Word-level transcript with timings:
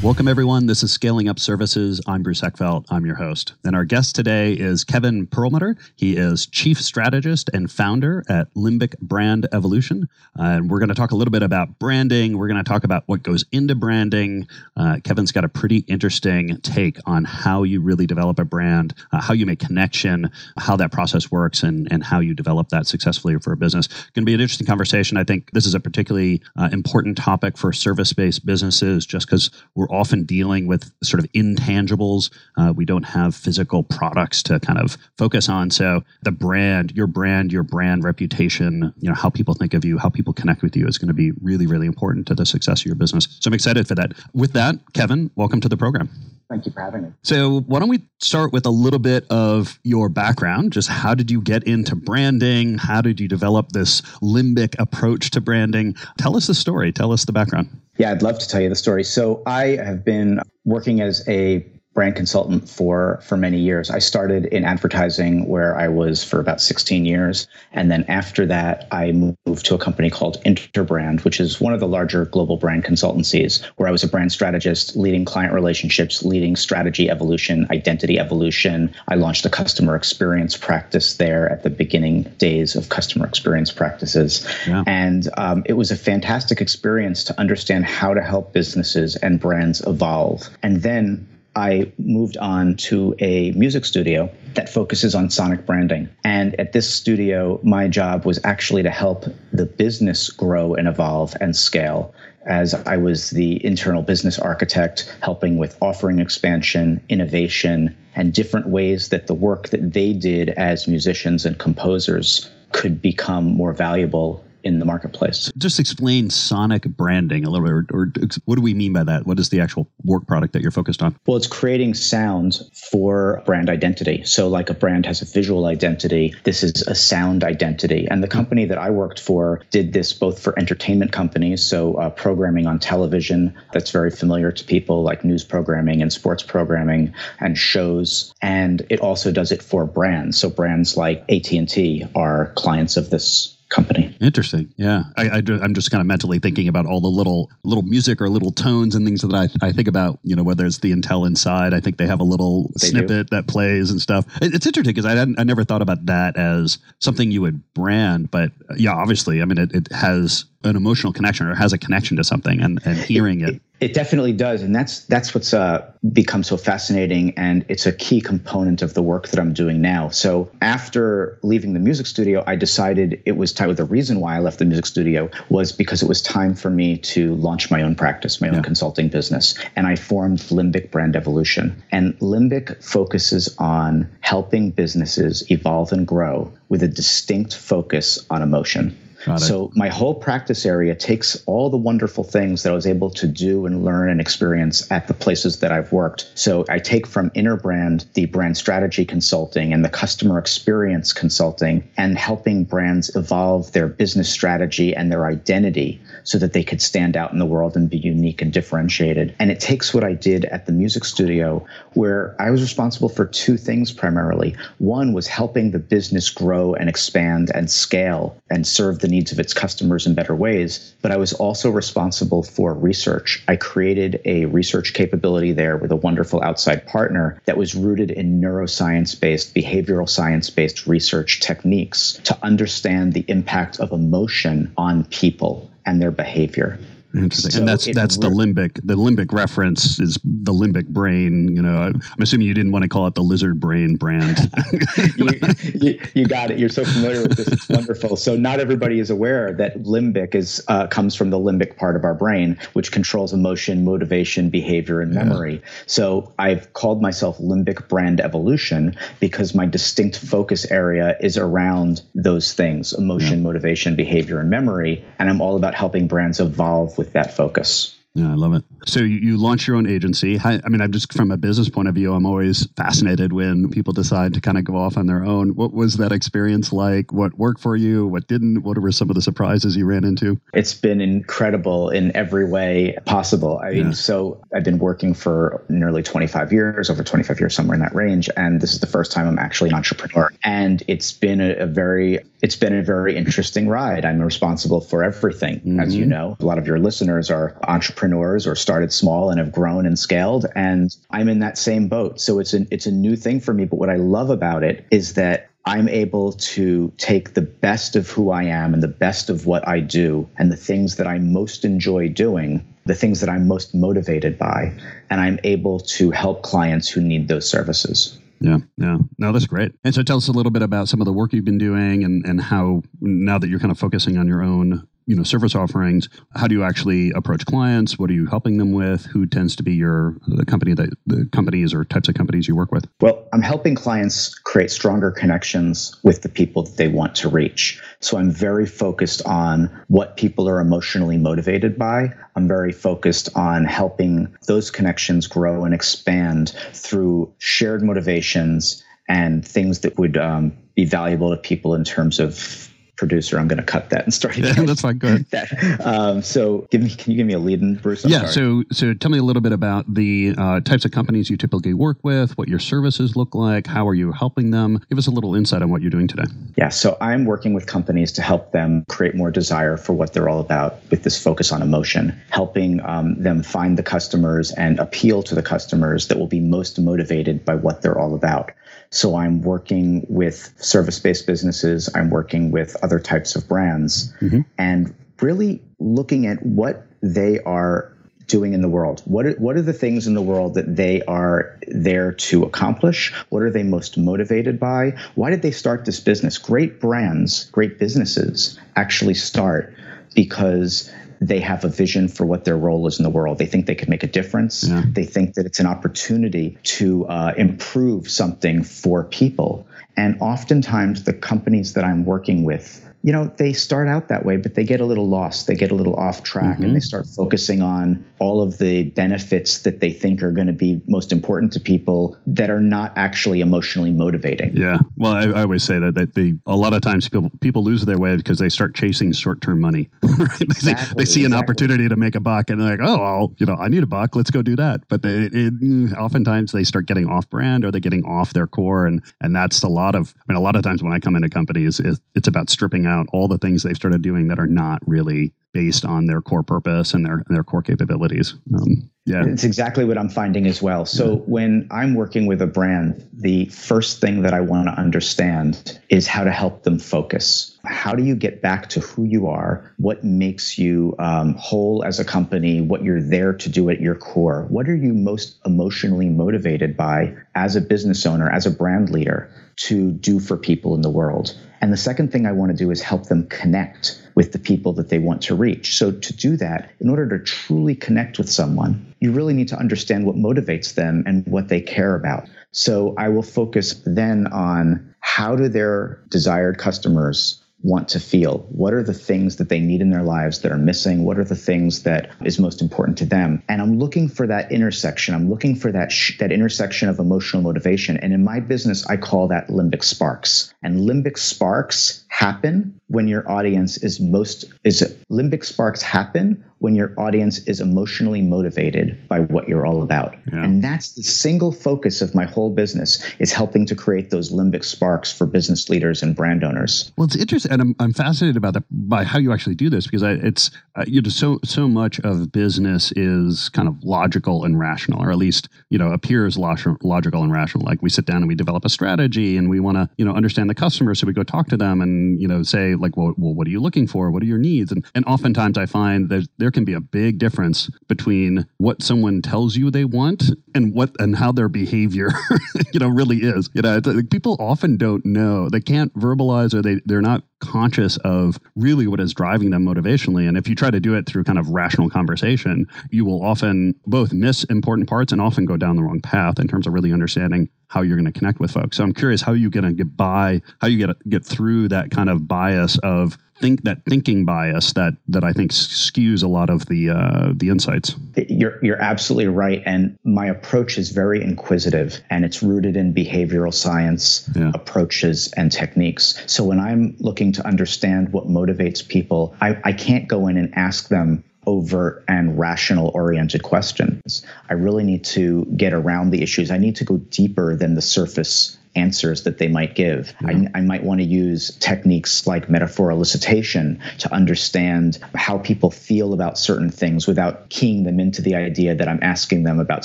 Welcome, 0.00 0.28
everyone. 0.28 0.66
This 0.66 0.84
is 0.84 0.92
Scaling 0.92 1.28
Up 1.28 1.40
Services. 1.40 2.00
I'm 2.06 2.22
Bruce 2.22 2.40
Eckfeldt. 2.40 2.86
I'm 2.88 3.04
your 3.04 3.16
host. 3.16 3.54
And 3.64 3.74
our 3.74 3.84
guest 3.84 4.14
today 4.14 4.52
is 4.52 4.84
Kevin 4.84 5.26
Perlmutter. 5.26 5.76
He 5.96 6.16
is 6.16 6.46
Chief 6.46 6.80
Strategist 6.80 7.50
and 7.52 7.68
Founder 7.68 8.22
at 8.28 8.54
Limbic 8.54 8.96
Brand 9.00 9.48
Evolution. 9.52 10.08
Uh, 10.38 10.42
and 10.44 10.70
we're 10.70 10.78
going 10.78 10.90
to 10.90 10.94
talk 10.94 11.10
a 11.10 11.16
little 11.16 11.32
bit 11.32 11.42
about 11.42 11.80
branding. 11.80 12.38
We're 12.38 12.46
going 12.46 12.62
to 12.62 12.68
talk 12.68 12.84
about 12.84 13.02
what 13.06 13.24
goes 13.24 13.44
into 13.50 13.74
branding. 13.74 14.46
Uh, 14.76 14.98
Kevin's 15.02 15.32
got 15.32 15.44
a 15.44 15.48
pretty 15.48 15.78
interesting 15.88 16.60
take 16.60 16.98
on 17.04 17.24
how 17.24 17.64
you 17.64 17.80
really 17.80 18.06
develop 18.06 18.38
a 18.38 18.44
brand, 18.44 18.94
uh, 19.10 19.20
how 19.20 19.34
you 19.34 19.46
make 19.46 19.58
connection, 19.58 20.30
how 20.58 20.76
that 20.76 20.92
process 20.92 21.28
works, 21.32 21.64
and, 21.64 21.88
and 21.90 22.04
how 22.04 22.20
you 22.20 22.34
develop 22.34 22.68
that 22.68 22.86
successfully 22.86 23.36
for 23.40 23.52
a 23.52 23.56
business. 23.56 23.88
Going 23.88 24.22
to 24.22 24.26
be 24.26 24.34
an 24.34 24.40
interesting 24.40 24.66
conversation. 24.66 25.16
I 25.16 25.24
think 25.24 25.50
this 25.50 25.66
is 25.66 25.74
a 25.74 25.80
particularly 25.80 26.40
uh, 26.56 26.68
important 26.70 27.18
topic 27.18 27.58
for 27.58 27.72
service 27.72 28.12
based 28.12 28.46
businesses 28.46 29.04
just 29.04 29.26
because 29.26 29.50
we're 29.74 29.87
we're 29.88 29.96
often 29.96 30.24
dealing 30.24 30.66
with 30.66 30.90
sort 31.02 31.22
of 31.22 31.30
intangibles. 31.32 32.30
Uh, 32.56 32.72
we 32.74 32.84
don't 32.84 33.04
have 33.04 33.34
physical 33.34 33.82
products 33.82 34.42
to 34.44 34.60
kind 34.60 34.78
of 34.78 34.96
focus 35.16 35.48
on. 35.48 35.70
So 35.70 36.02
the 36.22 36.32
brand, 36.32 36.92
your 36.92 37.06
brand, 37.06 37.52
your 37.52 37.62
brand 37.62 38.04
reputation, 38.04 38.92
you 38.98 39.08
know, 39.08 39.14
how 39.14 39.30
people 39.30 39.54
think 39.54 39.74
of 39.74 39.84
you, 39.84 39.98
how 39.98 40.08
people 40.08 40.32
connect 40.32 40.62
with 40.62 40.76
you 40.76 40.86
is 40.86 40.98
going 40.98 41.08
to 41.08 41.14
be 41.14 41.32
really, 41.42 41.66
really 41.66 41.86
important 41.86 42.26
to 42.28 42.34
the 42.34 42.46
success 42.46 42.80
of 42.80 42.86
your 42.86 42.94
business. 42.94 43.28
So 43.40 43.48
I'm 43.48 43.54
excited 43.54 43.88
for 43.88 43.94
that. 43.94 44.12
With 44.32 44.52
that, 44.52 44.76
Kevin, 44.92 45.30
welcome 45.36 45.60
to 45.60 45.68
the 45.68 45.76
program. 45.76 46.08
Thank 46.48 46.64
you 46.64 46.72
for 46.72 46.80
having 46.80 47.02
me. 47.02 47.08
So, 47.22 47.60
why 47.60 47.78
don't 47.78 47.90
we 47.90 48.00
start 48.20 48.54
with 48.54 48.64
a 48.64 48.70
little 48.70 48.98
bit 48.98 49.26
of 49.28 49.78
your 49.84 50.08
background? 50.08 50.72
Just 50.72 50.88
how 50.88 51.14
did 51.14 51.30
you 51.30 51.42
get 51.42 51.64
into 51.64 51.94
branding? 51.94 52.78
How 52.78 53.02
did 53.02 53.20
you 53.20 53.28
develop 53.28 53.72
this 53.72 54.00
limbic 54.22 54.74
approach 54.78 55.30
to 55.32 55.42
branding? 55.42 55.94
Tell 56.16 56.38
us 56.38 56.46
the 56.46 56.54
story. 56.54 56.90
Tell 56.90 57.12
us 57.12 57.26
the 57.26 57.32
background. 57.32 57.68
Yeah, 57.98 58.12
I'd 58.12 58.22
love 58.22 58.38
to 58.38 58.48
tell 58.48 58.60
you 58.60 58.68
the 58.68 58.76
story. 58.76 59.04
So, 59.04 59.42
I 59.44 59.76
have 59.76 60.04
been 60.04 60.40
working 60.64 61.00
as 61.00 61.28
a 61.28 61.66
brand 61.98 62.14
consultant 62.14 62.68
for 62.68 63.18
for 63.24 63.36
many 63.36 63.58
years. 63.58 63.90
I 63.90 63.98
started 63.98 64.44
in 64.46 64.64
advertising 64.64 65.48
where 65.48 65.76
I 65.76 65.88
was 65.88 66.22
for 66.22 66.38
about 66.38 66.60
16 66.60 67.04
years, 67.04 67.48
and 67.72 67.90
then 67.90 68.04
after 68.06 68.46
that, 68.46 68.86
I 68.92 69.10
moved 69.10 69.66
to 69.66 69.74
a 69.74 69.78
company 69.78 70.08
called 70.08 70.40
Interbrand, 70.44 71.24
which 71.24 71.40
is 71.40 71.60
one 71.60 71.74
of 71.74 71.80
the 71.80 71.88
larger 71.88 72.26
global 72.26 72.56
brand 72.56 72.84
consultancies, 72.84 73.64
where 73.78 73.88
I 73.88 73.90
was 73.90 74.04
a 74.04 74.08
brand 74.08 74.30
strategist, 74.30 74.96
leading 74.96 75.24
client 75.24 75.52
relationships, 75.52 76.22
leading 76.22 76.54
strategy 76.54 77.10
evolution, 77.10 77.66
identity 77.72 78.16
evolution. 78.16 78.94
I 79.08 79.16
launched 79.16 79.44
a 79.44 79.50
customer 79.50 79.96
experience 79.96 80.56
practice 80.56 81.16
there 81.16 81.50
at 81.50 81.64
the 81.64 81.70
beginning 81.70 82.22
days 82.38 82.76
of 82.76 82.90
customer 82.90 83.26
experience 83.26 83.72
practices, 83.72 84.46
yeah. 84.68 84.84
and 84.86 85.28
um, 85.36 85.64
it 85.66 85.72
was 85.72 85.90
a 85.90 85.96
fantastic 85.96 86.60
experience 86.60 87.24
to 87.24 87.40
understand 87.40 87.86
how 87.86 88.14
to 88.14 88.22
help 88.22 88.52
businesses 88.52 89.16
and 89.16 89.40
brands 89.40 89.84
evolve, 89.84 90.48
and 90.62 90.84
then 90.84 91.26
I 91.58 91.90
moved 91.98 92.36
on 92.36 92.76
to 92.76 93.16
a 93.18 93.50
music 93.50 93.84
studio 93.84 94.30
that 94.54 94.68
focuses 94.68 95.12
on 95.16 95.28
sonic 95.28 95.66
branding. 95.66 96.08
And 96.22 96.54
at 96.60 96.72
this 96.72 96.88
studio, 96.88 97.58
my 97.64 97.88
job 97.88 98.24
was 98.24 98.38
actually 98.44 98.84
to 98.84 98.90
help 98.90 99.24
the 99.52 99.66
business 99.66 100.30
grow 100.30 100.74
and 100.74 100.86
evolve 100.86 101.34
and 101.40 101.56
scale 101.56 102.14
as 102.46 102.74
I 102.74 102.96
was 102.96 103.30
the 103.30 103.62
internal 103.66 104.02
business 104.02 104.38
architect, 104.38 105.12
helping 105.20 105.58
with 105.58 105.76
offering 105.82 106.20
expansion, 106.20 107.02
innovation, 107.08 107.96
and 108.14 108.32
different 108.32 108.68
ways 108.68 109.08
that 109.08 109.26
the 109.26 109.34
work 109.34 109.70
that 109.70 109.92
they 109.92 110.12
did 110.12 110.50
as 110.50 110.86
musicians 110.86 111.44
and 111.44 111.58
composers 111.58 112.48
could 112.70 113.02
become 113.02 113.44
more 113.44 113.72
valuable 113.72 114.44
in 114.68 114.78
the 114.78 114.84
marketplace. 114.84 115.50
Just 115.56 115.80
explain 115.80 116.28
sonic 116.28 116.84
branding 116.84 117.44
a 117.44 117.50
little 117.50 117.66
bit, 117.66 117.72
or, 117.72 117.86
or, 117.98 118.12
what 118.44 118.56
do 118.56 118.62
we 118.62 118.74
mean 118.74 118.92
by 118.92 119.02
that? 119.02 119.26
What 119.26 119.38
is 119.40 119.48
the 119.48 119.60
actual 119.60 119.90
work 120.04 120.26
product 120.26 120.52
that 120.52 120.60
you're 120.60 120.70
focused 120.70 121.02
on? 121.02 121.16
Well, 121.26 121.38
it's 121.38 121.46
creating 121.46 121.94
sound 121.94 122.60
for 122.90 123.42
brand 123.46 123.70
identity. 123.70 124.22
So, 124.24 124.46
like 124.46 124.68
a 124.68 124.74
brand 124.74 125.06
has 125.06 125.22
a 125.22 125.24
visual 125.24 125.64
identity, 125.66 126.34
this 126.44 126.62
is 126.62 126.82
a 126.86 126.94
sound 126.94 127.42
identity. 127.44 128.06
And 128.10 128.22
the 128.22 128.28
company 128.28 128.66
that 128.66 128.78
I 128.78 128.90
worked 128.90 129.18
for 129.18 129.62
did 129.70 129.94
this 129.94 130.12
both 130.12 130.38
for 130.38 130.56
entertainment 130.58 131.12
companies, 131.12 131.64
so 131.64 131.94
uh, 131.94 132.10
programming 132.10 132.66
on 132.66 132.78
television 132.78 133.54
that's 133.72 133.90
very 133.90 134.10
familiar 134.10 134.52
to 134.52 134.64
people, 134.64 135.02
like 135.02 135.24
news 135.24 135.44
programming 135.44 136.02
and 136.02 136.12
sports 136.12 136.42
programming 136.42 137.14
and 137.40 137.56
shows. 137.56 138.34
And 138.42 138.86
it 138.90 139.00
also 139.00 139.32
does 139.32 139.50
it 139.50 139.62
for 139.62 139.86
brands. 139.86 140.38
So, 140.38 140.50
brands 140.50 140.96
like 140.96 141.24
AT&T 141.30 142.06
are 142.14 142.52
clients 142.54 142.98
of 142.98 143.08
this 143.08 143.57
company. 143.68 144.16
Interesting. 144.20 144.72
Yeah. 144.76 145.04
I, 145.16 145.28
I, 145.28 145.38
am 145.38 145.74
just 145.74 145.90
kind 145.90 146.00
of 146.00 146.06
mentally 146.06 146.38
thinking 146.38 146.68
about 146.68 146.86
all 146.86 147.00
the 147.00 147.08
little 147.08 147.50
little 147.64 147.82
music 147.82 148.20
or 148.20 148.28
little 148.28 148.50
tones 148.50 148.94
and 148.94 149.06
things 149.06 149.20
that 149.22 149.34
I, 149.34 149.66
I 149.66 149.72
think 149.72 149.88
about, 149.88 150.18
you 150.22 150.34
know, 150.34 150.42
whether 150.42 150.64
it's 150.64 150.78
the 150.78 150.92
Intel 150.92 151.26
inside, 151.26 151.74
I 151.74 151.80
think 151.80 151.98
they 151.98 152.06
have 152.06 152.20
a 152.20 152.24
little 152.24 152.70
they 152.80 152.88
snippet 152.88 153.30
do. 153.30 153.36
that 153.36 153.46
plays 153.46 153.90
and 153.90 154.00
stuff. 154.00 154.24
It, 154.40 154.54
it's 154.54 154.66
interesting 154.66 154.94
because 154.94 155.04
I, 155.04 155.20
I 155.20 155.44
never 155.44 155.64
thought 155.64 155.82
about 155.82 156.06
that 156.06 156.36
as 156.36 156.78
something 156.98 157.30
you 157.30 157.42
would 157.42 157.62
brand, 157.74 158.30
but 158.30 158.52
yeah, 158.76 158.92
obviously, 158.92 159.42
I 159.42 159.44
mean, 159.44 159.58
it, 159.58 159.74
it 159.74 159.92
has 159.92 160.44
an 160.64 160.74
emotional 160.74 161.12
connection 161.12 161.46
or 161.46 161.54
has 161.54 161.72
a 161.72 161.78
connection 161.78 162.16
to 162.16 162.24
something 162.24 162.60
and, 162.60 162.80
and 162.84 162.98
hearing 162.98 163.40
it, 163.42 163.50
it, 163.50 163.62
it 163.80 163.94
definitely 163.94 164.32
does. 164.32 164.60
And 164.60 164.74
that's 164.74 165.04
that's 165.04 165.32
what's 165.32 165.54
uh, 165.54 165.88
become 166.12 166.42
so 166.42 166.56
fascinating. 166.56 167.32
And 167.38 167.64
it's 167.68 167.86
a 167.86 167.92
key 167.92 168.20
component 168.20 168.82
of 168.82 168.94
the 168.94 169.02
work 169.02 169.28
that 169.28 169.38
i'm 169.38 169.52
doing 169.52 169.80
now. 169.80 170.08
So 170.08 170.50
after 170.60 171.38
leaving 171.42 171.74
the 171.74 171.80
music 171.80 172.06
studio 172.06 172.42
i 172.46 172.56
decided 172.56 173.22
it 173.24 173.36
was 173.36 173.52
time 173.52 173.72
the 173.74 173.84
reason 173.84 174.20
why 174.20 174.36
i 174.36 174.38
left 174.38 174.58
the 174.58 174.64
music 174.64 174.86
studio 174.86 175.30
was 175.50 175.72
because 175.72 176.02
it 176.02 176.08
was 176.08 176.22
time 176.22 176.54
for 176.54 176.70
me 176.70 176.96
to 176.96 177.34
launch 177.34 177.70
my 177.70 177.82
own 177.82 177.94
practice 177.94 178.40
my 178.40 178.48
own 178.48 178.54
yeah. 178.54 178.62
consulting 178.62 179.08
business. 179.08 179.56
And 179.76 179.86
i 179.86 179.94
formed 179.94 180.40
limbic 180.40 180.90
brand 180.90 181.14
evolution. 181.14 181.80
And 181.92 182.18
limbic 182.18 182.82
focuses 182.82 183.54
on 183.58 184.10
helping 184.20 184.72
businesses 184.72 185.48
evolve 185.50 185.92
and 185.92 186.06
grow 186.06 186.52
with 186.68 186.82
a 186.82 186.88
distinct 186.88 187.54
focus 187.54 188.18
on 188.30 188.42
emotion 188.42 188.96
so 189.36 189.70
my 189.74 189.88
whole 189.88 190.14
practice 190.14 190.64
area 190.64 190.94
takes 190.94 191.42
all 191.46 191.70
the 191.70 191.76
wonderful 191.76 192.22
things 192.22 192.62
that 192.62 192.70
I 192.70 192.74
was 192.74 192.86
able 192.86 193.10
to 193.10 193.26
do 193.26 193.66
and 193.66 193.84
learn 193.84 194.10
and 194.10 194.20
experience 194.20 194.90
at 194.92 195.08
the 195.08 195.14
places 195.14 195.58
that 195.58 195.72
I've 195.72 195.92
worked. 195.92 196.30
So 196.34 196.64
I 196.68 196.78
take 196.78 197.06
from 197.06 197.30
Interbrand 197.30 198.10
the 198.14 198.26
brand 198.26 198.56
strategy 198.56 199.04
consulting 199.04 199.72
and 199.72 199.84
the 199.84 199.88
customer 199.88 200.38
experience 200.38 201.12
consulting 201.12 201.88
and 201.96 202.16
helping 202.16 202.64
brands 202.64 203.14
evolve 203.16 203.72
their 203.72 203.88
business 203.88 204.28
strategy 204.28 204.94
and 204.94 205.10
their 205.10 205.26
identity 205.26 206.00
so 206.22 206.38
that 206.38 206.52
they 206.52 206.62
could 206.62 206.80
stand 206.80 207.16
out 207.16 207.32
in 207.32 207.38
the 207.38 207.46
world 207.46 207.76
and 207.76 207.90
be 207.90 207.98
unique 207.98 208.40
and 208.40 208.52
differentiated. 208.52 209.34
And 209.38 209.50
it 209.50 209.60
takes 209.60 209.92
what 209.92 210.04
I 210.04 210.14
did 210.14 210.44
at 210.46 210.66
the 210.66 210.72
music 210.72 211.04
studio 211.04 211.66
where 211.94 212.36
I 212.38 212.50
was 212.50 212.62
responsible 212.62 213.08
for 213.08 213.26
two 213.26 213.56
things 213.56 213.92
primarily. 213.92 214.56
One 214.78 215.12
was 215.12 215.26
helping 215.26 215.72
the 215.72 215.78
business 215.78 216.30
grow 216.30 216.74
and 216.74 216.88
expand 216.88 217.50
and 217.54 217.70
scale 217.70 218.40
and 218.50 218.66
serve 218.66 219.00
the 219.00 219.08
the 219.08 219.14
needs 219.18 219.32
of 219.32 219.40
its 219.40 219.52
customers 219.52 220.06
in 220.06 220.14
better 220.14 220.34
ways. 220.34 220.94
But 221.02 221.10
I 221.10 221.16
was 221.16 221.32
also 221.32 221.70
responsible 221.70 222.44
for 222.44 222.72
research. 222.72 223.42
I 223.48 223.56
created 223.56 224.20
a 224.24 224.44
research 224.44 224.94
capability 224.94 225.52
there 225.52 225.76
with 225.76 225.90
a 225.90 225.96
wonderful 225.96 226.40
outside 226.40 226.86
partner 226.86 227.42
that 227.46 227.56
was 227.56 227.74
rooted 227.74 228.12
in 228.12 228.40
neuroscience 228.40 229.18
based, 229.18 229.56
behavioral 229.56 230.08
science 230.08 230.50
based 230.50 230.86
research 230.86 231.40
techniques 231.40 232.12
to 232.24 232.38
understand 232.44 233.12
the 233.12 233.24
impact 233.26 233.80
of 233.80 233.90
emotion 233.90 234.72
on 234.76 235.04
people 235.06 235.68
and 235.84 236.00
their 236.00 236.12
behavior. 236.12 236.78
Interesting. 237.18 237.50
So 237.50 237.58
and 237.58 237.68
that's 237.68 237.86
that's 237.92 238.16
the 238.16 238.28
limbic. 238.28 238.80
The 238.84 238.96
limbic 238.96 239.32
reference 239.32 239.98
is 239.98 240.18
the 240.24 240.52
limbic 240.52 240.88
brain. 240.88 241.54
You 241.54 241.62
know, 241.62 241.76
I'm 241.76 242.02
assuming 242.20 242.46
you 242.46 242.54
didn't 242.54 242.72
want 242.72 242.84
to 242.84 242.88
call 242.88 243.06
it 243.06 243.14
the 243.14 243.22
lizard 243.22 243.60
brain 243.60 243.96
brand. 243.96 244.50
you, 245.16 245.30
you, 245.74 246.00
you, 246.14 246.26
got 246.26 246.50
it. 246.50 246.58
You're 246.58 246.68
so 246.68 246.84
familiar 246.84 247.22
with 247.22 247.36
this. 247.36 247.48
It's 247.48 247.68
wonderful. 247.68 248.16
So 248.16 248.36
not 248.36 248.60
everybody 248.60 249.00
is 249.00 249.10
aware 249.10 249.52
that 249.54 249.78
limbic 249.82 250.34
is 250.34 250.62
uh, 250.68 250.86
comes 250.86 251.14
from 251.14 251.30
the 251.30 251.38
limbic 251.38 251.76
part 251.76 251.96
of 251.96 252.04
our 252.04 252.14
brain, 252.14 252.58
which 252.72 252.92
controls 252.92 253.32
emotion, 253.32 253.84
motivation, 253.84 254.50
behavior, 254.50 255.00
and 255.00 255.12
memory. 255.12 255.54
Yeah. 255.54 255.70
So 255.86 256.32
I've 256.38 256.72
called 256.72 257.02
myself 257.02 257.38
limbic 257.38 257.88
brand 257.88 258.20
evolution 258.20 258.96
because 259.20 259.54
my 259.54 259.66
distinct 259.66 260.18
focus 260.18 260.70
area 260.70 261.16
is 261.20 261.36
around 261.36 262.02
those 262.14 262.52
things: 262.52 262.92
emotion, 262.92 263.38
yeah. 263.38 263.44
motivation, 263.44 263.96
behavior, 263.96 264.40
and 264.40 264.50
memory. 264.50 265.04
And 265.18 265.28
I'm 265.28 265.40
all 265.40 265.56
about 265.56 265.74
helping 265.74 266.06
brands 266.06 266.40
evolve 266.40 266.96
with 266.96 267.07
that 267.12 267.36
focus. 267.36 267.97
Yeah, 268.18 268.32
I 268.32 268.34
love 268.34 268.52
it. 268.52 268.64
So 268.84 268.98
you, 268.98 269.18
you 269.18 269.36
launch 269.36 269.68
your 269.68 269.76
own 269.76 269.88
agency. 269.88 270.40
I, 270.40 270.60
I, 270.64 270.68
mean, 270.68 270.80
I'm 270.80 270.90
just 270.90 271.12
from 271.12 271.30
a 271.30 271.36
business 271.36 271.68
point 271.68 271.86
of 271.86 271.94
view, 271.94 272.12
I'm 272.12 272.26
always 272.26 272.66
fascinated 272.76 273.32
when 273.32 273.70
people 273.70 273.92
decide 273.92 274.34
to 274.34 274.40
kind 274.40 274.58
of 274.58 274.64
go 274.64 274.76
off 274.76 274.96
on 274.96 275.06
their 275.06 275.24
own. 275.24 275.54
What 275.54 275.72
was 275.72 275.98
that 275.98 276.10
experience 276.10 276.72
like? 276.72 277.12
What 277.12 277.38
worked 277.38 277.60
for 277.60 277.76
you? 277.76 278.08
What 278.08 278.26
didn't? 278.26 278.62
What 278.62 278.76
were 278.76 278.90
some 278.90 279.08
of 279.08 279.14
the 279.14 279.22
surprises 279.22 279.76
you 279.76 279.86
ran 279.86 280.02
into? 280.02 280.40
It's 280.52 280.74
been 280.74 281.00
incredible 281.00 281.90
in 281.90 282.14
every 282.16 282.44
way 282.44 282.96
possible. 283.04 283.60
I 283.62 283.70
yeah. 283.70 283.84
mean, 283.84 283.92
so 283.92 284.42
I've 284.52 284.64
been 284.64 284.80
working 284.80 285.14
for 285.14 285.64
nearly 285.68 286.02
25 286.02 286.52
years, 286.52 286.90
over 286.90 287.04
25 287.04 287.38
years, 287.38 287.54
somewhere 287.54 287.76
in 287.76 287.80
that 287.82 287.94
range, 287.94 288.28
and 288.36 288.60
this 288.60 288.72
is 288.72 288.80
the 288.80 288.88
first 288.88 289.12
time 289.12 289.28
I'm 289.28 289.38
actually 289.38 289.70
an 289.70 289.76
entrepreneur. 289.76 290.32
And 290.42 290.82
it's 290.88 291.12
been 291.12 291.40
a, 291.40 291.52
a 291.54 291.66
very 291.66 292.18
it's 292.42 292.56
been 292.56 292.76
a 292.76 292.82
very 292.82 293.16
interesting 293.16 293.68
ride. 293.68 294.04
I'm 294.04 294.20
responsible 294.20 294.80
for 294.80 295.04
everything, 295.04 295.56
mm-hmm. 295.58 295.80
as 295.80 295.94
you 295.94 296.02
mm-hmm. 296.02 296.10
know. 296.10 296.36
A 296.40 296.44
lot 296.44 296.58
of 296.58 296.66
your 296.66 296.78
listeners 296.78 297.30
are 297.30 297.56
entrepreneurs 297.64 298.07
or 298.12 298.54
started 298.54 298.92
small 298.92 299.30
and 299.30 299.38
have 299.38 299.52
grown 299.52 299.86
and 299.86 299.98
scaled 299.98 300.46
and 300.54 300.96
I'm 301.10 301.28
in 301.28 301.38
that 301.40 301.58
same 301.58 301.88
boat. 301.88 302.20
So 302.20 302.38
it's 302.38 302.52
an 302.52 302.66
it's 302.70 302.86
a 302.86 302.92
new 302.92 303.16
thing 303.16 303.40
for 303.40 303.54
me, 303.54 303.64
but 303.64 303.76
what 303.76 303.90
I 303.90 303.96
love 303.96 304.30
about 304.30 304.62
it 304.62 304.86
is 304.90 305.14
that 305.14 305.50
I'm 305.64 305.88
able 305.88 306.32
to 306.32 306.92
take 306.96 307.34
the 307.34 307.42
best 307.42 307.94
of 307.94 308.08
who 308.08 308.30
I 308.30 308.44
am 308.44 308.72
and 308.72 308.82
the 308.82 308.88
best 308.88 309.28
of 309.28 309.44
what 309.44 309.68
I 309.68 309.80
do 309.80 310.26
and 310.38 310.50
the 310.50 310.56
things 310.56 310.96
that 310.96 311.06
I 311.06 311.18
most 311.18 311.64
enjoy 311.64 312.08
doing, 312.08 312.66
the 312.86 312.94
things 312.94 313.20
that 313.20 313.28
I'm 313.28 313.46
most 313.46 313.74
motivated 313.74 314.38
by, 314.38 314.72
and 315.10 315.20
I'm 315.20 315.38
able 315.44 315.80
to 315.80 316.10
help 316.10 316.42
clients 316.42 316.88
who 316.88 317.02
need 317.02 317.28
those 317.28 317.48
services. 317.48 318.18
Yeah, 318.40 318.58
yeah. 318.78 318.98
No, 319.18 319.32
that's 319.32 319.46
great. 319.46 319.72
And 319.84 319.94
so 319.94 320.02
tell 320.02 320.16
us 320.16 320.28
a 320.28 320.32
little 320.32 320.52
bit 320.52 320.62
about 320.62 320.88
some 320.88 321.02
of 321.02 321.04
the 321.04 321.12
work 321.12 321.32
you've 321.32 321.44
been 321.44 321.58
doing 321.58 322.04
and, 322.04 322.24
and 322.24 322.40
how 322.40 322.82
now 323.00 323.36
that 323.38 323.48
you're 323.48 323.60
kind 323.60 323.72
of 323.72 323.78
focusing 323.78 324.16
on 324.16 324.26
your 324.26 324.42
own 324.42 324.86
you 325.08 325.16
know 325.16 325.22
service 325.22 325.54
offerings 325.54 326.08
how 326.36 326.46
do 326.46 326.54
you 326.54 326.62
actually 326.62 327.10
approach 327.12 327.46
clients? 327.46 327.98
What 327.98 328.10
are 328.10 328.12
you 328.12 328.26
helping 328.26 328.58
them 328.58 328.72
with? 328.72 329.06
Who 329.06 329.26
tends 329.26 329.56
to 329.56 329.62
be 329.62 329.74
your 329.74 330.16
the 330.26 330.44
company 330.44 330.74
that 330.74 330.90
the 331.06 331.26
companies 331.32 331.72
or 331.72 331.84
types 331.84 332.08
of 332.08 332.14
companies 332.14 332.46
you 332.46 332.54
work 332.54 332.70
with? 332.70 332.86
Well 333.00 333.26
i'm 333.32 333.42
helping 333.42 333.74
clients 333.74 334.38
create 334.38 334.70
stronger 334.70 335.10
connections 335.10 335.96
with 336.04 336.22
the 336.22 336.28
people 336.28 336.62
that 336.64 336.76
they 336.76 336.88
want 336.88 337.14
to 337.16 337.28
reach. 337.28 337.82
So 338.00 338.18
i'm 338.18 338.30
very 338.30 338.66
focused 338.66 339.22
on 339.26 339.70
what 339.88 340.16
people 340.16 340.48
are 340.48 340.60
emotionally 340.60 341.16
motivated 341.16 341.78
by. 341.78 342.12
I'm 342.36 342.46
very 342.46 342.72
focused 342.72 343.30
on 343.34 343.64
helping 343.64 344.36
those 344.46 344.70
connections 344.70 345.26
grow 345.26 345.64
and 345.64 345.74
expand 345.74 346.54
through 346.72 347.32
shared 347.38 347.82
motivations 347.82 348.84
and 349.08 349.46
things 349.46 349.80
that 349.80 349.98
would 349.98 350.18
um, 350.18 350.52
be 350.74 350.84
valuable 350.84 351.30
to 351.30 351.36
people 351.36 351.74
in 351.74 351.82
terms 351.82 352.20
of 352.20 352.67
producer, 352.98 353.38
I'm 353.38 353.48
going 353.48 353.58
to 353.58 353.64
cut 353.64 353.90
that 353.90 354.04
and 354.04 354.12
start 354.12 354.36
again. 354.36 354.54
Yeah, 354.56 354.62
that's 354.64 354.82
fine. 354.82 354.98
Go 354.98 355.08
ahead. 355.08 355.26
that, 355.30 355.80
um, 355.80 356.20
so, 356.20 356.66
give 356.70 356.82
me, 356.82 356.90
can 356.90 357.12
you 357.12 357.16
give 357.16 357.26
me 357.26 357.32
a 357.32 357.38
lead 357.38 357.62
in, 357.62 357.76
Bruce? 357.76 358.04
I'm 358.04 358.10
yeah. 358.10 358.26
Sorry. 358.26 358.32
So, 358.32 358.64
so 358.72 358.94
tell 358.94 359.10
me 359.10 359.18
a 359.18 359.22
little 359.22 359.40
bit 359.40 359.52
about 359.52 359.92
the 359.94 360.34
uh, 360.36 360.60
types 360.60 360.84
of 360.84 360.90
companies 360.90 361.30
you 361.30 361.36
typically 361.36 361.72
work 361.72 361.98
with, 362.02 362.36
what 362.36 362.48
your 362.48 362.58
services 362.58 363.16
look 363.16 363.34
like, 363.34 363.66
how 363.66 363.86
are 363.88 363.94
you 363.94 364.12
helping 364.12 364.50
them? 364.50 364.80
Give 364.88 364.98
us 364.98 365.06
a 365.06 365.10
little 365.10 365.34
insight 365.34 365.62
on 365.62 365.70
what 365.70 365.80
you're 365.80 365.90
doing 365.90 366.08
today. 366.08 366.24
Yeah. 366.56 366.68
So, 366.68 366.98
I'm 367.00 367.24
working 367.24 367.54
with 367.54 367.66
companies 367.66 368.12
to 368.12 368.22
help 368.22 368.52
them 368.52 368.84
create 368.88 369.14
more 369.14 369.30
desire 369.30 369.76
for 369.76 369.94
what 369.94 370.12
they're 370.12 370.28
all 370.28 370.40
about 370.40 370.78
with 370.90 371.04
this 371.04 371.22
focus 371.22 371.52
on 371.52 371.62
emotion, 371.62 372.20
helping 372.30 372.84
um, 372.84 373.22
them 373.22 373.42
find 373.42 373.78
the 373.78 373.82
customers 373.82 374.50
and 374.52 374.78
appeal 374.78 375.22
to 375.22 375.34
the 375.34 375.42
customers 375.42 376.08
that 376.08 376.18
will 376.18 376.26
be 376.26 376.40
most 376.40 376.78
motivated 376.78 377.44
by 377.44 377.54
what 377.54 377.80
they're 377.82 377.98
all 377.98 378.14
about. 378.14 378.50
So 378.90 379.16
I'm 379.16 379.42
working 379.42 380.06
with 380.08 380.52
service 380.56 380.98
based 380.98 381.26
businesses, 381.26 381.88
I'm 381.94 382.10
working 382.10 382.50
with 382.50 382.76
other 382.82 382.98
types 382.98 383.36
of 383.36 383.46
brands, 383.48 384.12
mm-hmm. 384.20 384.40
and 384.56 384.94
really 385.20 385.60
looking 385.78 386.26
at 386.26 386.44
what 386.44 386.86
they 387.02 387.40
are 387.40 387.92
doing 388.28 388.52
in 388.52 388.60
the 388.60 388.68
world? 388.68 389.02
What 389.06 389.26
are, 389.26 389.32
what 389.32 389.56
are 389.56 389.62
the 389.62 389.72
things 389.72 390.06
in 390.06 390.14
the 390.14 390.22
world 390.22 390.54
that 390.54 390.76
they 390.76 391.02
are 391.02 391.58
there 391.66 392.12
to 392.12 392.44
accomplish? 392.44 393.12
What 393.30 393.42
are 393.42 393.50
they 393.50 393.62
most 393.62 393.98
motivated 393.98 394.60
by? 394.60 394.94
Why 395.16 395.30
did 395.30 395.42
they 395.42 395.50
start 395.50 395.84
this 395.84 395.98
business? 395.98 396.38
Great 396.38 396.80
brands, 396.80 397.50
great 397.50 397.78
businesses 397.78 398.58
actually 398.76 399.14
start 399.14 399.74
because 400.14 400.92
they 401.20 401.40
have 401.40 401.64
a 401.64 401.68
vision 401.68 402.08
for 402.08 402.24
what 402.24 402.44
their 402.44 402.56
role 402.56 402.86
is 402.86 402.98
in 402.98 403.02
the 403.02 403.10
world. 403.10 403.38
They 403.38 403.46
think 403.46 403.66
they 403.66 403.74
can 403.74 403.90
make 403.90 404.02
a 404.02 404.06
difference. 404.06 404.64
Yeah. 404.64 404.82
They 404.86 405.04
think 405.04 405.34
that 405.34 405.46
it's 405.46 405.60
an 405.60 405.66
opportunity 405.66 406.58
to 406.62 407.06
uh, 407.06 407.34
improve 407.36 408.10
something 408.10 408.62
for 408.62 409.04
people. 409.04 409.66
And 409.96 410.16
oftentimes, 410.20 411.04
the 411.04 411.12
companies 411.12 411.74
that 411.74 411.84
I'm 411.84 412.04
working 412.04 412.44
with 412.44 412.87
you 413.02 413.12
know, 413.12 413.32
they 413.36 413.52
start 413.52 413.88
out 413.88 414.08
that 414.08 414.24
way, 414.24 414.36
but 414.36 414.54
they 414.54 414.64
get 414.64 414.80
a 414.80 414.84
little 414.84 415.08
lost. 415.08 415.46
They 415.46 415.54
get 415.54 415.70
a 415.70 415.74
little 415.74 415.94
off 415.94 416.24
track 416.24 416.56
mm-hmm. 416.56 416.64
and 416.64 416.76
they 416.76 416.80
start 416.80 417.06
focusing 417.06 417.62
on 417.62 418.04
all 418.18 418.42
of 418.42 418.58
the 418.58 418.84
benefits 418.90 419.62
that 419.62 419.80
they 419.80 419.92
think 419.92 420.22
are 420.22 420.32
going 420.32 420.48
to 420.48 420.52
be 420.52 420.80
most 420.88 421.12
important 421.12 421.52
to 421.52 421.60
people 421.60 422.16
that 422.26 422.50
are 422.50 422.60
not 422.60 422.92
actually 422.96 423.40
emotionally 423.40 423.92
motivating. 423.92 424.56
Yeah. 424.56 424.78
Well, 424.96 425.12
I, 425.12 425.26
I 425.26 425.42
always 425.42 425.62
say 425.62 425.78
that, 425.78 425.94
that 425.94 426.14
they, 426.14 426.34
a 426.46 426.56
lot 426.56 426.74
of 426.74 426.82
times 426.82 427.08
people, 427.08 427.30
people 427.40 427.62
lose 427.62 427.84
their 427.84 427.98
way 427.98 428.16
because 428.16 428.38
they 428.38 428.48
start 428.48 428.74
chasing 428.74 429.12
short 429.12 429.40
term 429.40 429.60
money. 429.60 429.88
right? 430.02 430.28
Exactly, 430.58 430.86
they, 430.96 431.02
they, 431.02 431.04
see 431.04 431.24
an 431.24 431.34
opportunity 431.34 431.88
to 431.88 431.96
make 431.96 432.14
a 432.14 432.20
buck 432.20 432.50
and 432.50 432.60
they're 432.60 432.76
like, 432.76 432.80
oh, 432.82 432.98
well, 432.98 433.34
you 433.38 433.46
know, 433.46 433.54
I 433.54 433.68
need 433.68 433.82
a 433.82 433.86
buck. 433.86 434.16
Let's 434.16 434.30
go 434.30 434.42
do 434.42 434.56
that. 434.56 434.80
But 434.88 435.02
they, 435.02 435.28
it, 435.32 435.96
oftentimes 435.96 436.52
they 436.52 436.64
start 436.64 436.86
getting 436.86 437.06
off 437.06 437.28
brand 437.30 437.64
or 437.64 437.70
they're 437.70 437.80
getting 437.80 438.04
off 438.04 438.32
their 438.32 438.46
core. 438.46 438.86
And, 438.86 439.02
and 439.20 439.36
that's 439.36 439.62
a 439.62 439.68
lot 439.68 439.94
of, 439.94 440.14
I 440.18 440.32
mean, 440.32 440.36
a 440.36 440.42
lot 440.42 440.56
of 440.56 440.62
times 440.62 440.82
when 440.82 440.92
I 440.92 440.98
come 440.98 441.14
into 441.14 441.28
companies, 441.28 441.78
it, 441.78 442.00
it's 442.14 442.26
about 442.26 442.50
stripping 442.50 442.87
out 442.88 443.06
all 443.12 443.28
the 443.28 443.38
things 443.38 443.62
they've 443.62 443.76
started 443.76 444.02
doing 444.02 444.28
that 444.28 444.38
are 444.38 444.46
not 444.46 444.80
really 444.86 445.32
based 445.54 445.84
on 445.84 446.06
their 446.06 446.20
core 446.20 446.42
purpose 446.42 446.94
and 446.94 447.04
their 447.04 447.24
their 447.28 447.42
core 447.42 447.62
capabilities. 447.62 448.34
Um, 448.54 448.90
yeah, 449.06 449.24
it's 449.24 449.44
exactly 449.44 449.86
what 449.86 449.96
I'm 449.96 450.10
finding 450.10 450.46
as 450.46 450.60
well. 450.60 450.84
So 450.84 451.12
yeah. 451.12 451.18
when 451.20 451.68
I'm 451.70 451.94
working 451.94 452.26
with 452.26 452.42
a 452.42 452.46
brand, 452.46 453.08
the 453.14 453.46
first 453.46 454.02
thing 454.02 454.20
that 454.22 454.34
I 454.34 454.40
want 454.40 454.68
to 454.68 454.72
understand 454.72 455.80
is 455.88 456.06
how 456.06 456.24
to 456.24 456.30
help 456.30 456.64
them 456.64 456.78
focus. 456.78 457.58
How 457.64 457.94
do 457.94 458.04
you 458.04 458.14
get 458.14 458.42
back 458.42 458.68
to 458.70 458.80
who 458.80 459.04
you 459.04 459.26
are? 459.26 459.72
What 459.78 460.04
makes 460.04 460.58
you 460.58 460.94
um, 460.98 461.34
whole 461.34 461.82
as 461.84 461.98
a 461.98 462.04
company? 462.04 462.60
What 462.60 462.84
you're 462.84 463.02
there 463.02 463.32
to 463.32 463.48
do 463.48 463.70
at 463.70 463.80
your 463.80 463.94
core? 463.94 464.44
What 464.50 464.68
are 464.68 464.76
you 464.76 464.92
most 464.92 465.38
emotionally 465.46 466.10
motivated 466.10 466.76
by 466.76 467.16
as 467.34 467.56
a 467.56 467.62
business 467.62 468.04
owner, 468.04 468.30
as 468.30 468.44
a 468.44 468.50
brand 468.50 468.90
leader? 468.90 469.30
to 469.58 469.90
do 469.90 470.20
for 470.20 470.36
people 470.36 470.74
in 470.74 470.82
the 470.82 470.90
world. 470.90 471.36
And 471.60 471.72
the 471.72 471.76
second 471.76 472.12
thing 472.12 472.26
I 472.26 472.32
want 472.32 472.52
to 472.52 472.56
do 472.56 472.70
is 472.70 472.80
help 472.80 473.06
them 473.06 473.26
connect 473.28 474.00
with 474.14 474.32
the 474.32 474.38
people 474.38 474.72
that 474.74 474.88
they 474.88 474.98
want 474.98 475.22
to 475.22 475.34
reach. 475.34 475.76
So, 475.76 475.92
to 475.92 476.12
do 476.12 476.36
that, 476.36 476.70
in 476.80 476.88
order 476.88 477.08
to 477.18 477.24
truly 477.24 477.74
connect 477.74 478.18
with 478.18 478.30
someone, 478.30 478.94
you 479.00 479.12
really 479.12 479.34
need 479.34 479.48
to 479.48 479.58
understand 479.58 480.06
what 480.06 480.16
motivates 480.16 480.74
them 480.74 481.04
and 481.06 481.26
what 481.26 481.48
they 481.48 481.60
care 481.60 481.94
about. 481.94 482.28
So, 482.52 482.94
I 482.96 483.08
will 483.08 483.22
focus 483.22 483.82
then 483.84 484.26
on 484.28 484.94
how 485.00 485.36
do 485.36 485.48
their 485.48 486.00
desired 486.08 486.58
customers 486.58 487.42
want 487.62 487.88
to 487.88 488.00
feel? 488.00 488.46
What 488.50 488.72
are 488.72 488.82
the 488.82 488.94
things 488.94 489.36
that 489.36 489.48
they 489.48 489.60
need 489.60 489.80
in 489.80 489.90
their 489.90 490.02
lives 490.02 490.40
that 490.40 490.52
are 490.52 490.58
missing? 490.58 491.04
What 491.04 491.18
are 491.18 491.24
the 491.24 491.34
things 491.34 491.82
that 491.82 492.10
is 492.24 492.38
most 492.38 492.62
important 492.62 492.98
to 492.98 493.06
them? 493.06 493.42
And 493.48 493.60
I'm 493.60 493.78
looking 493.78 494.08
for 494.08 494.26
that 494.26 494.52
intersection. 494.52 495.14
I'm 495.14 495.28
looking 495.28 495.56
for 495.56 495.72
that 495.72 495.90
sh- 495.90 496.18
that 496.18 496.32
intersection 496.32 496.88
of 496.88 496.98
emotional 496.98 497.42
motivation. 497.42 497.96
And 497.96 498.12
in 498.12 498.22
my 498.22 498.40
business, 498.40 498.86
I 498.86 498.96
call 498.96 499.28
that 499.28 499.48
limbic 499.48 499.82
sparks. 499.82 500.52
And 500.62 500.88
limbic 500.88 501.18
sparks 501.18 502.04
happen 502.08 502.78
when 502.88 503.06
your 503.06 503.30
audience 503.30 503.76
is 503.78 504.00
most 504.00 504.46
is 504.64 504.82
limbic 505.10 505.44
sparks 505.44 505.82
happen 505.82 506.42
when 506.60 506.74
your 506.74 506.92
audience 506.98 507.38
is 507.46 507.60
emotionally 507.60 508.20
motivated 508.20 508.98
by 509.08 509.20
what 509.20 509.48
you're 509.48 509.64
all 509.64 509.82
about. 509.82 510.16
Yeah. 510.32 510.44
And 510.44 510.64
that's 510.64 510.94
the 510.94 511.04
single 511.04 511.52
focus 511.52 512.02
of 512.02 512.14
my 512.14 512.24
whole 512.24 512.50
business 512.50 513.04
is 513.20 513.32
helping 513.32 513.64
to 513.66 513.76
create 513.76 514.10
those 514.10 514.32
limbic 514.32 514.64
sparks 514.64 515.12
for 515.12 515.24
business 515.24 515.68
leaders 515.68 516.02
and 516.02 516.16
brand 516.16 516.42
owners. 516.42 516.90
Well, 516.96 517.04
it's 517.04 517.14
interesting, 517.14 517.52
and 517.52 517.62
I'm, 517.62 517.76
I'm 517.78 517.92
fascinated 517.92 518.36
about 518.36 518.54
that 518.54 518.64
by 518.70 519.04
how 519.04 519.18
you 519.18 519.32
actually 519.32 519.54
do 519.54 519.70
this 519.70 519.86
because 519.86 520.02
I, 520.02 520.12
it's 520.12 520.50
uh, 520.74 520.84
you 520.86 521.00
know 521.00 521.10
so 521.10 521.38
so 521.44 521.68
much 521.68 522.00
of 522.00 522.32
business 522.32 522.92
is 522.92 523.48
kind 523.50 523.68
of 523.68 523.76
logical 523.84 524.44
and 524.44 524.58
rational, 524.58 525.00
or 525.00 525.10
at 525.10 525.18
least 525.18 525.48
you 525.70 525.78
know 525.78 525.92
appears 525.92 526.36
logical 526.36 527.22
and 527.22 527.32
rational. 527.32 527.64
Like 527.64 527.82
we 527.82 527.90
sit 527.90 528.06
down 528.06 528.18
and 528.18 528.28
we 528.28 528.34
develop 528.34 528.64
a 528.64 528.68
strategy, 528.68 529.36
and 529.36 529.48
we 529.48 529.60
want 529.60 529.76
to 529.76 529.88
you 529.96 530.04
know 530.04 530.14
understand 530.14 530.50
the 530.50 530.54
customer, 530.54 530.94
so 530.94 531.06
we 531.06 531.12
go 531.12 531.22
talk 531.22 531.46
to 531.48 531.56
them 531.56 531.80
and 531.80 531.97
you 532.20 532.28
know 532.28 532.42
say 532.42 532.74
like, 532.74 532.96
well, 532.96 533.14
well, 533.16 533.34
what 533.34 533.46
are 533.46 533.50
you 533.50 533.60
looking 533.60 533.86
for? 533.86 534.10
What 534.10 534.22
are 534.22 534.26
your 534.26 534.38
needs? 534.38 534.72
And 534.72 534.84
and 534.94 535.04
oftentimes 535.06 535.58
I 535.58 535.66
find 535.66 536.08
that 536.08 536.28
there 536.38 536.50
can 536.50 536.64
be 536.64 536.74
a 536.74 536.80
big 536.80 537.18
difference 537.18 537.70
between 537.88 538.46
what 538.58 538.82
someone 538.82 539.22
tells 539.22 539.56
you 539.56 539.70
they 539.70 539.84
want 539.84 540.30
and 540.54 540.74
what 540.74 540.90
and 540.98 541.16
how 541.16 541.32
their 541.32 541.48
behavior, 541.48 542.10
you 542.72 542.80
know, 542.80 542.88
really 542.88 543.18
is. 543.18 543.50
You 543.54 543.62
know, 543.62 543.80
like 543.84 544.10
people 544.10 544.36
often 544.38 544.76
don't 544.76 545.04
know. 545.04 545.48
They 545.48 545.60
can't 545.60 545.92
verbalize 545.94 546.54
or 546.54 546.62
they 546.62 546.80
they're 546.84 547.02
not 547.02 547.22
conscious 547.40 547.96
of 547.98 548.38
really 548.56 548.86
what 548.86 549.00
is 549.00 549.14
driving 549.14 549.50
them 549.50 549.64
motivationally. 549.64 550.28
And 550.28 550.36
if 550.36 550.48
you 550.48 550.54
try 550.54 550.70
to 550.70 550.80
do 550.80 550.94
it 550.94 551.06
through 551.06 551.24
kind 551.24 551.38
of 551.38 551.50
rational 551.50 551.88
conversation, 551.88 552.66
you 552.90 553.04
will 553.04 553.24
often 553.24 553.74
both 553.86 554.12
miss 554.12 554.44
important 554.44 554.88
parts 554.88 555.12
and 555.12 555.20
often 555.20 555.44
go 555.44 555.56
down 555.56 555.76
the 555.76 555.82
wrong 555.82 556.00
path 556.00 556.38
in 556.38 556.48
terms 556.48 556.66
of 556.66 556.72
really 556.72 556.92
understanding 556.92 557.48
how 557.68 557.82
you're 557.82 557.96
going 557.96 558.10
to 558.10 558.18
connect 558.18 558.40
with 558.40 558.50
folks. 558.50 558.76
So 558.76 558.84
I'm 558.84 558.94
curious 558.94 559.20
how 559.20 559.32
you're 559.32 559.50
going 559.50 559.64
to 559.64 559.72
get 559.72 559.96
by, 559.96 560.40
how 560.60 560.68
you 560.68 560.86
get 560.86 560.96
get 561.08 561.24
through 561.24 561.68
that 561.68 561.90
kind 561.90 562.08
of 562.08 562.26
bias 562.26 562.78
of 562.78 563.18
think 563.40 563.64
that 563.64 563.84
thinking 563.84 564.24
bias 564.24 564.72
that 564.74 564.94
that 565.08 565.24
I 565.24 565.32
think 565.32 565.52
skews 565.52 566.22
a 566.22 566.28
lot 566.28 566.50
of 566.50 566.66
the 566.66 566.90
uh, 566.90 567.32
the 567.34 567.48
insights. 567.48 567.94
You're 568.16 568.62
you're 568.64 568.80
absolutely 568.80 569.28
right, 569.28 569.62
and 569.64 569.96
my 570.04 570.26
approach 570.26 570.78
is 570.78 570.90
very 570.90 571.22
inquisitive, 571.22 572.00
and 572.10 572.24
it's 572.24 572.42
rooted 572.42 572.76
in 572.76 572.94
behavioral 572.94 573.54
science 573.54 574.28
yeah. 574.34 574.50
approaches 574.54 575.32
and 575.36 575.50
techniques. 575.50 576.22
So 576.26 576.44
when 576.44 576.60
I'm 576.60 576.96
looking 576.98 577.32
to 577.32 577.46
understand 577.46 578.12
what 578.12 578.28
motivates 578.28 578.86
people, 578.86 579.34
I, 579.40 579.58
I 579.64 579.72
can't 579.72 580.08
go 580.08 580.26
in 580.28 580.36
and 580.36 580.54
ask 580.56 580.88
them 580.88 581.24
overt 581.46 582.04
and 582.08 582.38
rational 582.38 582.90
oriented 582.94 583.42
questions. 583.42 584.22
I 584.50 584.52
really 584.52 584.84
need 584.84 585.02
to 585.04 585.46
get 585.56 585.72
around 585.72 586.10
the 586.10 586.22
issues. 586.22 586.50
I 586.50 586.58
need 586.58 586.76
to 586.76 586.84
go 586.84 586.98
deeper 586.98 587.56
than 587.56 587.74
the 587.74 587.80
surface 587.80 588.57
answers 588.78 589.24
that 589.24 589.38
they 589.38 589.48
might 589.48 589.74
give. 589.74 590.14
I, 590.24 590.46
I, 590.54 590.60
might 590.60 590.84
want 590.84 591.00
to 591.00 591.04
use 591.04 591.56
techniques 591.56 592.26
like 592.26 592.48
metaphor 592.48 592.90
elicitation 592.90 593.78
to 593.98 594.12
understand 594.12 594.98
how 595.14 595.38
people 595.38 595.70
feel 595.70 596.12
about 596.12 596.38
certain 596.38 596.70
things 596.70 597.06
without 597.06 597.48
keying 597.50 597.84
them 597.84 597.98
into 598.00 598.22
the 598.22 598.34
idea 598.34 598.74
that 598.74 598.88
I'm 598.88 599.00
asking 599.02 599.42
them 599.42 599.58
about 599.58 599.84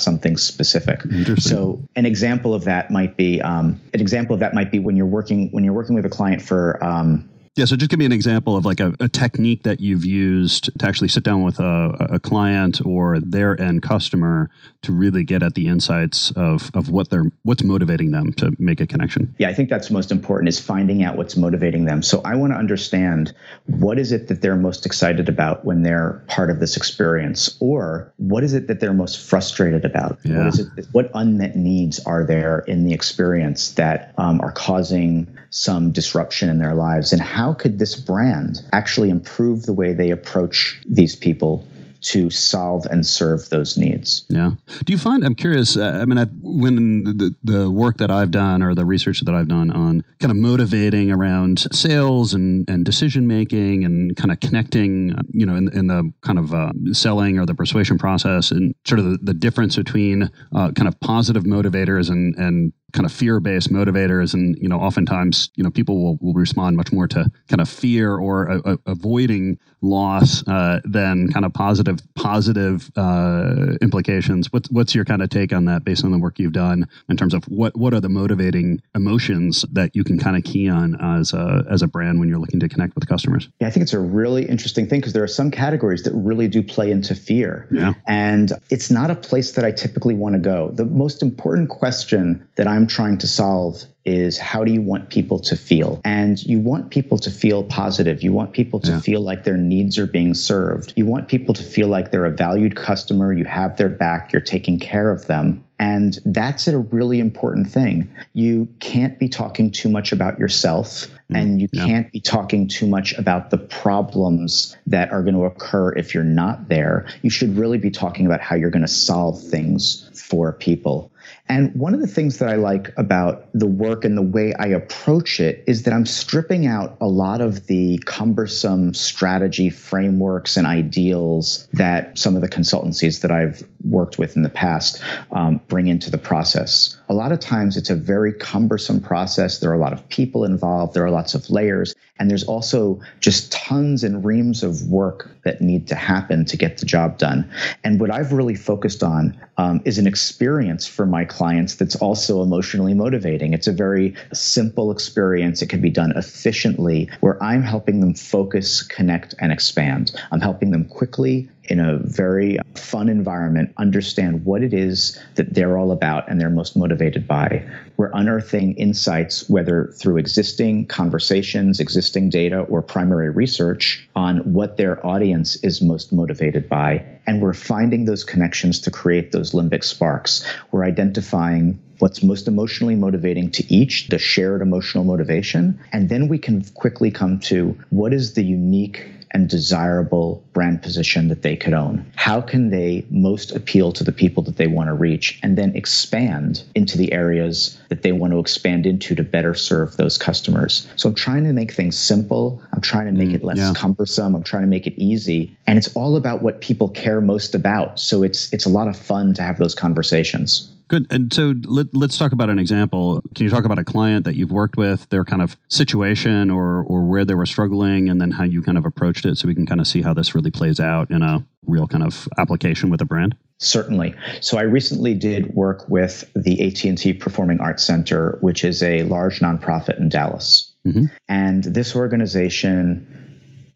something 0.00 0.36
specific. 0.36 1.00
So, 1.38 1.82
an 1.96 2.06
example 2.06 2.54
of 2.54 2.64
that 2.64 2.90
might 2.90 3.16
be 3.16 3.40
um, 3.42 3.80
an 3.92 4.00
example 4.00 4.34
of 4.34 4.40
that 4.40 4.54
might 4.54 4.70
be 4.70 4.78
when 4.78 4.96
you're 4.96 5.06
working 5.06 5.50
when 5.50 5.64
you're 5.64 5.74
working 5.74 5.94
with 5.94 6.06
a 6.06 6.10
client 6.10 6.42
for 6.42 6.82
um, 6.84 7.28
yeah, 7.56 7.64
so 7.66 7.76
just 7.76 7.88
give 7.88 8.00
me 8.00 8.04
an 8.04 8.12
example 8.12 8.56
of 8.56 8.64
like 8.64 8.80
a, 8.80 8.94
a, 8.98 9.08
technique 9.08 9.62
that 9.62 9.78
you've 9.78 10.04
used 10.04 10.76
to 10.76 10.86
actually 10.86 11.06
sit 11.06 11.22
down 11.22 11.44
with 11.44 11.60
a, 11.60 12.08
a, 12.10 12.18
client 12.18 12.84
or 12.84 13.20
their 13.20 13.60
end 13.60 13.80
customer 13.80 14.50
to 14.82 14.92
really 14.92 15.22
get 15.22 15.40
at 15.40 15.54
the 15.54 15.68
insights 15.68 16.32
of, 16.32 16.70
of 16.74 16.90
what 16.90 17.10
they're 17.10 17.30
what's 17.44 17.62
motivating 17.62 18.10
them 18.10 18.32
to 18.32 18.52
make 18.58 18.80
a 18.80 18.86
connection. 18.86 19.32
Yeah, 19.38 19.50
I 19.50 19.54
think 19.54 19.70
that's 19.70 19.88
most 19.88 20.10
important 20.10 20.48
is 20.48 20.58
finding 20.58 21.04
out 21.04 21.16
what's 21.16 21.36
motivating 21.36 21.84
them. 21.84 22.02
So 22.02 22.20
I 22.24 22.34
want 22.34 22.52
to 22.52 22.58
understand 22.58 23.32
what 23.66 24.00
is 24.00 24.10
it 24.10 24.26
that 24.28 24.42
they're 24.42 24.56
most 24.56 24.84
excited 24.84 25.28
about 25.28 25.64
when 25.64 25.84
they're 25.84 26.24
part 26.26 26.50
of 26.50 26.58
this 26.58 26.76
experience, 26.76 27.56
or 27.60 28.12
what 28.16 28.42
is 28.42 28.52
it 28.52 28.66
that 28.66 28.80
they're 28.80 28.92
most 28.92 29.20
frustrated 29.20 29.84
about? 29.84 30.18
Yeah. 30.24 30.38
What 30.38 30.46
is 30.48 30.58
it? 30.58 30.86
What 30.90 31.10
unmet 31.14 31.54
needs 31.54 32.00
are 32.00 32.26
there 32.26 32.60
in 32.66 32.84
the 32.84 32.92
experience 32.92 33.72
that 33.72 34.12
um, 34.18 34.40
are 34.40 34.52
causing 34.52 35.28
some 35.50 35.92
disruption 35.92 36.48
in 36.48 36.58
their 36.58 36.74
lives, 36.74 37.12
and 37.12 37.22
how 37.22 37.43
how 37.44 37.52
could 37.52 37.78
this 37.78 37.94
brand 37.94 38.62
actually 38.72 39.10
improve 39.10 39.64
the 39.64 39.72
way 39.74 39.92
they 39.92 40.10
approach 40.10 40.80
these 40.88 41.14
people 41.14 41.62
to 42.00 42.30
solve 42.30 42.86
and 42.90 43.06
serve 43.06 43.48
those 43.48 43.78
needs. 43.78 44.26
Yeah. 44.28 44.52
Do 44.84 44.92
you 44.92 44.98
find, 44.98 45.24
I'm 45.24 45.34
curious, 45.34 45.76
uh, 45.76 46.00
I 46.02 46.04
mean, 46.04 46.18
I, 46.18 46.26
when 46.42 47.04
the, 47.04 47.34
the 47.42 47.70
work 47.70 47.96
that 47.96 48.10
I've 48.10 48.30
done 48.30 48.62
or 48.62 48.74
the 48.74 48.84
research 48.84 49.22
that 49.22 49.34
I've 49.34 49.48
done 49.48 49.70
on 49.70 50.04
kind 50.20 50.30
of 50.30 50.36
motivating 50.36 51.10
around 51.10 51.60
sales 51.72 52.34
and, 52.34 52.68
and 52.68 52.84
decision 52.84 53.26
making 53.26 53.84
and 53.86 54.14
kind 54.16 54.30
of 54.30 54.40
connecting, 54.40 55.14
you 55.32 55.46
know, 55.46 55.54
in, 55.54 55.72
in 55.72 55.86
the 55.86 56.12
kind 56.20 56.38
of 56.38 56.52
uh, 56.52 56.72
selling 56.92 57.38
or 57.38 57.46
the 57.46 57.54
persuasion 57.54 57.96
process 57.96 58.50
and 58.50 58.74
sort 58.86 58.98
of 58.98 59.06
the, 59.06 59.18
the 59.22 59.34
difference 59.34 59.76
between 59.76 60.30
uh, 60.54 60.72
kind 60.72 60.88
of 60.88 61.00
positive 61.00 61.44
motivators 61.44 62.10
and, 62.10 62.34
and 62.36 62.74
kind 62.94 63.04
of 63.04 63.12
fear-based 63.12 63.72
motivators 63.72 64.32
and 64.34 64.56
you 64.58 64.68
know 64.68 64.78
oftentimes 64.78 65.50
you 65.56 65.64
know 65.64 65.70
people 65.70 66.02
will, 66.02 66.16
will 66.20 66.32
respond 66.32 66.76
much 66.76 66.92
more 66.92 67.08
to 67.08 67.30
kind 67.48 67.60
of 67.60 67.68
fear 67.68 68.16
or 68.16 68.46
a, 68.46 68.72
a, 68.72 68.78
avoiding 68.86 69.58
loss 69.84 70.46
uh, 70.48 70.80
than 70.84 71.28
kind 71.30 71.44
of 71.44 71.52
positive 71.52 72.00
positive 72.14 72.90
uh, 72.96 73.74
implications. 73.82 74.52
What's 74.52 74.70
what's 74.70 74.94
your 74.94 75.04
kind 75.04 75.22
of 75.22 75.28
take 75.28 75.52
on 75.52 75.66
that 75.66 75.84
based 75.84 76.04
on 76.04 76.12
the 76.12 76.18
work 76.18 76.38
you've 76.38 76.52
done 76.52 76.88
in 77.08 77.16
terms 77.16 77.34
of 77.34 77.44
what 77.44 77.76
what 77.76 77.92
are 77.92 78.00
the 78.00 78.08
motivating 78.08 78.80
emotions 78.94 79.64
that 79.72 79.94
you 79.94 80.04
can 80.04 80.18
kind 80.18 80.36
of 80.36 80.44
key 80.44 80.68
on 80.68 80.98
as 81.00 81.32
a 81.32 81.64
as 81.70 81.82
a 81.82 81.86
brand 81.88 82.18
when 82.20 82.28
you're 82.28 82.38
looking 82.38 82.60
to 82.60 82.68
connect 82.68 82.94
with 82.94 83.06
customers? 83.08 83.48
Yeah 83.60 83.66
i 83.66 83.70
think 83.70 83.82
it's 83.82 83.92
a 83.92 84.00
really 84.00 84.48
interesting 84.48 84.86
thing 84.86 85.00
because 85.00 85.12
there 85.12 85.22
are 85.22 85.28
some 85.28 85.50
categories 85.50 86.04
that 86.04 86.12
really 86.14 86.48
do 86.48 86.62
play 86.62 86.90
into 86.90 87.14
fear. 87.14 87.68
Yeah. 87.70 87.94
and 88.06 88.52
it's 88.70 88.90
not 88.90 89.10
a 89.10 89.14
place 89.16 89.52
that 89.52 89.64
i 89.64 89.72
typically 89.72 90.14
want 90.14 90.34
to 90.34 90.38
go. 90.38 90.70
The 90.70 90.84
most 90.84 91.22
important 91.22 91.68
question 91.68 92.46
that 92.56 92.66
i'm 92.68 92.83
I'm 92.84 92.88
trying 92.88 93.16
to 93.16 93.26
solve 93.26 93.82
is 94.04 94.36
how 94.36 94.62
do 94.62 94.70
you 94.70 94.82
want 94.82 95.08
people 95.08 95.38
to 95.38 95.56
feel? 95.56 96.02
And 96.04 96.38
you 96.44 96.60
want 96.60 96.90
people 96.90 97.16
to 97.16 97.30
feel 97.30 97.64
positive. 97.64 98.22
You 98.22 98.30
want 98.30 98.52
people 98.52 98.78
to 98.80 98.90
yeah. 98.90 99.00
feel 99.00 99.22
like 99.22 99.44
their 99.44 99.56
needs 99.56 99.98
are 99.98 100.06
being 100.06 100.34
served. 100.34 100.92
You 100.94 101.06
want 101.06 101.28
people 101.28 101.54
to 101.54 101.62
feel 101.62 101.88
like 101.88 102.10
they're 102.10 102.26
a 102.26 102.30
valued 102.30 102.76
customer, 102.76 103.32
you 103.32 103.46
have 103.46 103.78
their 103.78 103.88
back, 103.88 104.34
you're 104.34 104.42
taking 104.42 104.78
care 104.78 105.10
of 105.10 105.26
them. 105.26 105.64
And 105.78 106.18
that's 106.26 106.68
a 106.68 106.76
really 106.78 107.20
important 107.20 107.70
thing. 107.70 108.14
You 108.34 108.68
can't 108.80 109.18
be 109.18 109.30
talking 109.30 109.70
too 109.70 109.88
much 109.88 110.12
about 110.12 110.38
yourself 110.38 111.08
mm, 111.32 111.40
and 111.40 111.62
you 111.62 111.68
yeah. 111.72 111.86
can't 111.86 112.12
be 112.12 112.20
talking 112.20 112.68
too 112.68 112.86
much 112.86 113.14
about 113.14 113.48
the 113.48 113.58
problems 113.58 114.76
that 114.86 115.10
are 115.10 115.22
going 115.22 115.36
to 115.36 115.44
occur 115.44 115.94
if 115.94 116.12
you're 116.12 116.22
not 116.22 116.68
there. 116.68 117.06
You 117.22 117.30
should 117.30 117.56
really 117.56 117.78
be 117.78 117.90
talking 117.90 118.26
about 118.26 118.42
how 118.42 118.56
you're 118.56 118.68
going 118.68 118.82
to 118.82 118.88
solve 118.88 119.42
things 119.42 120.10
for 120.28 120.52
people. 120.52 121.10
And 121.46 121.74
one 121.74 121.92
of 121.92 122.00
the 122.00 122.06
things 122.06 122.38
that 122.38 122.48
I 122.48 122.54
like 122.54 122.92
about 122.96 123.46
the 123.52 123.66
work 123.66 124.04
and 124.04 124.16
the 124.16 124.22
way 124.22 124.54
I 124.54 124.66
approach 124.66 125.40
it 125.40 125.62
is 125.66 125.82
that 125.82 125.92
I'm 125.92 126.06
stripping 126.06 126.66
out 126.66 126.96
a 127.02 127.06
lot 127.06 127.42
of 127.42 127.66
the 127.66 127.98
cumbersome 128.06 128.94
strategy 128.94 129.68
frameworks 129.68 130.56
and 130.56 130.66
ideals 130.66 131.68
that 131.74 132.16
some 132.18 132.34
of 132.34 132.40
the 132.40 132.48
consultancies 132.48 133.20
that 133.20 133.30
I've 133.30 133.62
worked 133.84 134.18
with 134.18 134.36
in 134.36 134.42
the 134.42 134.48
past 134.48 135.02
um, 135.32 135.60
bring 135.68 135.88
into 135.88 136.10
the 136.10 136.16
process. 136.16 136.96
A 137.10 137.14
lot 137.14 137.30
of 137.30 137.40
times 137.40 137.76
it's 137.76 137.90
a 137.90 137.94
very 137.94 138.32
cumbersome 138.32 139.00
process. 139.00 139.58
There 139.58 139.70
are 139.70 139.74
a 139.74 139.78
lot 139.78 139.92
of 139.92 140.08
people 140.08 140.44
involved, 140.44 140.94
there 140.94 141.04
are 141.04 141.10
lots 141.10 141.34
of 141.34 141.50
layers, 141.50 141.94
and 142.18 142.30
there's 142.30 142.44
also 142.44 143.00
just 143.20 143.52
tons 143.52 144.02
and 144.02 144.24
reams 144.24 144.62
of 144.62 144.88
work 144.88 145.30
that 145.44 145.60
need 145.60 145.86
to 145.88 145.94
happen 145.94 146.44
to 146.46 146.56
get 146.56 146.78
the 146.78 146.86
job 146.86 147.18
done. 147.18 147.50
And 147.82 148.00
what 148.00 148.10
I've 148.10 148.32
really 148.32 148.54
focused 148.54 149.02
on 149.02 149.38
um, 149.58 149.82
is 149.84 149.98
an 149.98 150.06
experience 150.06 150.86
for 150.86 151.06
my 151.06 151.24
clients 151.34 151.74
that's 151.74 151.96
also 151.96 152.42
emotionally 152.42 152.94
motivating. 152.94 153.52
It's 153.52 153.66
a 153.66 153.72
very 153.72 154.14
simple 154.32 154.92
experience. 154.92 155.62
It 155.62 155.68
can 155.68 155.80
be 155.80 155.90
done 155.90 156.12
efficiently 156.16 157.10
where 157.20 157.42
I'm 157.42 157.62
helping 157.62 158.00
them 158.00 158.14
focus, 158.14 158.82
connect, 158.82 159.34
and 159.40 159.50
expand. 159.52 160.12
I'm 160.30 160.40
helping 160.40 160.70
them 160.70 160.84
quickly 160.84 161.48
in 161.66 161.80
a 161.80 161.98
very 161.98 162.58
fun 162.74 163.08
environment 163.08 163.72
understand 163.78 164.44
what 164.44 164.62
it 164.62 164.74
is 164.74 165.20
that 165.36 165.54
they're 165.54 165.78
all 165.78 165.92
about 165.92 166.28
and 166.28 166.40
they're 166.40 166.50
most 166.50 166.76
motivated 166.76 167.26
by. 167.26 167.64
We're 167.96 168.10
unearthing 168.12 168.74
insights, 168.74 169.48
whether 169.48 169.92
through 169.98 170.18
existing 170.18 170.86
conversations, 170.86 171.80
existing 171.80 172.30
data, 172.30 172.60
or 172.60 172.82
primary 172.82 173.30
research 173.30 174.08
on 174.14 174.38
what 174.52 174.76
their 174.76 175.04
audience 175.06 175.56
is 175.56 175.80
most 175.80 176.12
motivated 176.12 176.68
by. 176.68 177.04
And 177.26 177.40
we're 177.40 177.54
finding 177.54 178.04
those 178.04 178.24
connections 178.24 178.80
to 178.80 178.90
create 178.90 179.32
those 179.32 179.52
limbic 179.52 179.84
sparks. 179.84 180.44
We're 180.72 180.84
identifying 180.84 181.80
what's 181.98 182.22
most 182.22 182.48
emotionally 182.48 182.96
motivating 182.96 183.50
to 183.52 183.72
each, 183.72 184.08
the 184.08 184.18
shared 184.18 184.60
emotional 184.60 185.04
motivation. 185.04 185.80
And 185.92 186.08
then 186.08 186.28
we 186.28 186.38
can 186.38 186.64
quickly 186.74 187.10
come 187.10 187.38
to 187.40 187.78
what 187.90 188.12
is 188.12 188.34
the 188.34 188.42
unique 188.42 189.23
and 189.34 189.48
desirable 189.48 190.42
brand 190.52 190.80
position 190.80 191.28
that 191.28 191.42
they 191.42 191.56
could 191.56 191.74
own? 191.74 192.10
How 192.14 192.40
can 192.40 192.70
they 192.70 193.04
most 193.10 193.54
appeal 193.54 193.92
to 193.92 194.04
the 194.04 194.12
people 194.12 194.42
that 194.44 194.56
they 194.56 194.68
want 194.68 194.88
to 194.88 194.94
reach 194.94 195.38
and 195.42 195.58
then 195.58 195.74
expand 195.76 196.62
into 196.74 196.96
the 196.96 197.12
areas 197.12 197.78
that 197.88 198.02
they 198.02 198.12
want 198.12 198.32
to 198.32 198.38
expand 198.38 198.86
into 198.86 199.14
to 199.16 199.24
better 199.24 199.54
serve 199.54 199.96
those 199.96 200.16
customers? 200.16 200.88
So 200.96 201.08
I'm 201.08 201.14
trying 201.14 201.44
to 201.44 201.52
make 201.52 201.72
things 201.72 201.98
simple. 201.98 202.62
I'm 202.72 202.80
trying 202.80 203.06
to 203.06 203.12
make 203.12 203.30
mm, 203.30 203.34
it 203.34 203.44
less 203.44 203.58
yeah. 203.58 203.72
cumbersome. 203.74 204.34
I'm 204.34 204.44
trying 204.44 204.62
to 204.62 204.68
make 204.68 204.86
it 204.86 204.94
easy. 204.96 205.56
And 205.66 205.76
it's 205.76 205.94
all 205.96 206.16
about 206.16 206.42
what 206.42 206.60
people 206.60 206.88
care 206.88 207.20
most 207.20 207.54
about. 207.54 207.98
So 207.98 208.22
it's 208.22 208.52
it's 208.52 208.64
a 208.64 208.70
lot 208.70 208.88
of 208.88 208.96
fun 208.96 209.34
to 209.34 209.42
have 209.42 209.58
those 209.58 209.74
conversations. 209.74 210.70
Good. 210.94 211.08
And 211.10 211.34
so 211.34 211.54
let, 211.64 211.88
us 211.92 212.16
talk 212.16 212.30
about 212.30 212.50
an 212.50 212.60
example. 212.60 213.20
Can 213.34 213.42
you 213.42 213.50
talk 213.50 213.64
about 213.64 213.80
a 213.80 213.84
client 213.84 214.24
that 214.26 214.36
you've 214.36 214.52
worked 214.52 214.76
with, 214.76 215.08
their 215.08 215.24
kind 215.24 215.42
of 215.42 215.56
situation 215.66 216.52
or, 216.52 216.84
or 216.84 217.04
where 217.04 217.24
they 217.24 217.34
were 217.34 217.46
struggling, 217.46 218.08
and 218.08 218.20
then 218.20 218.30
how 218.30 218.44
you 218.44 218.62
kind 218.62 218.78
of 218.78 218.86
approached 218.86 219.26
it 219.26 219.36
so 219.36 219.48
we 219.48 219.56
can 219.56 219.66
kind 219.66 219.80
of 219.80 219.88
see 219.88 220.02
how 220.02 220.14
this 220.14 220.36
really 220.36 220.52
plays 220.52 220.78
out 220.78 221.10
in 221.10 221.22
a 221.22 221.44
real 221.66 221.88
kind 221.88 222.04
of 222.04 222.28
application 222.38 222.90
with 222.90 223.00
a 223.00 223.04
brand? 223.04 223.36
Certainly. 223.58 224.14
So 224.40 224.56
I 224.56 224.62
recently 224.62 225.14
did 225.14 225.52
work 225.52 225.84
with 225.88 226.30
the 226.36 226.64
AT&T 226.64 227.14
Performing 227.14 227.58
Arts 227.58 227.82
Center, 227.82 228.38
which 228.40 228.62
is 228.62 228.80
a 228.80 229.02
large 229.02 229.40
nonprofit 229.40 229.98
in 229.98 230.08
Dallas. 230.08 230.74
Mm-hmm. 230.86 231.06
And 231.28 231.64
this 231.64 231.96
organization 231.96 233.23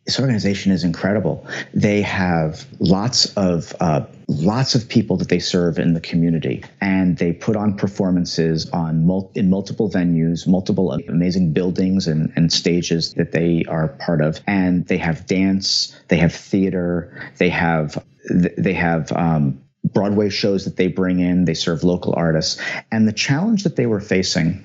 this 0.08 0.18
organization 0.18 0.72
is 0.72 0.84
incredible. 0.84 1.46
They 1.74 2.00
have 2.00 2.66
lots 2.80 3.26
of 3.34 3.76
uh, 3.78 4.06
lots 4.26 4.74
of 4.74 4.88
people 4.88 5.18
that 5.18 5.28
they 5.28 5.38
serve 5.38 5.78
in 5.78 5.92
the 5.92 6.00
community, 6.00 6.64
and 6.80 7.18
they 7.18 7.34
put 7.34 7.56
on 7.56 7.76
performances 7.76 8.70
on 8.70 9.04
mul- 9.04 9.30
in 9.34 9.50
multiple 9.50 9.90
venues, 9.90 10.46
multiple 10.46 10.92
amazing 10.92 11.52
buildings 11.52 12.08
and, 12.08 12.32
and 12.36 12.50
stages 12.50 13.12
that 13.14 13.32
they 13.32 13.64
are 13.68 13.88
part 13.88 14.22
of. 14.22 14.40
And 14.46 14.86
they 14.86 14.96
have 14.96 15.26
dance, 15.26 15.94
they 16.08 16.16
have 16.16 16.34
theater, 16.34 17.30
they 17.36 17.50
have 17.50 18.02
they 18.30 18.72
have 18.72 19.12
um, 19.12 19.60
Broadway 19.84 20.28
shows 20.28 20.64
that 20.64 20.76
they 20.76 20.88
bring 20.88 21.20
in. 21.20 21.44
They 21.44 21.54
serve 21.54 21.84
local 21.84 22.14
artists, 22.16 22.60
and 22.90 23.08
the 23.08 23.12
challenge 23.12 23.64
that 23.64 23.76
they 23.76 23.86
were 23.86 24.00
facing 24.00 24.64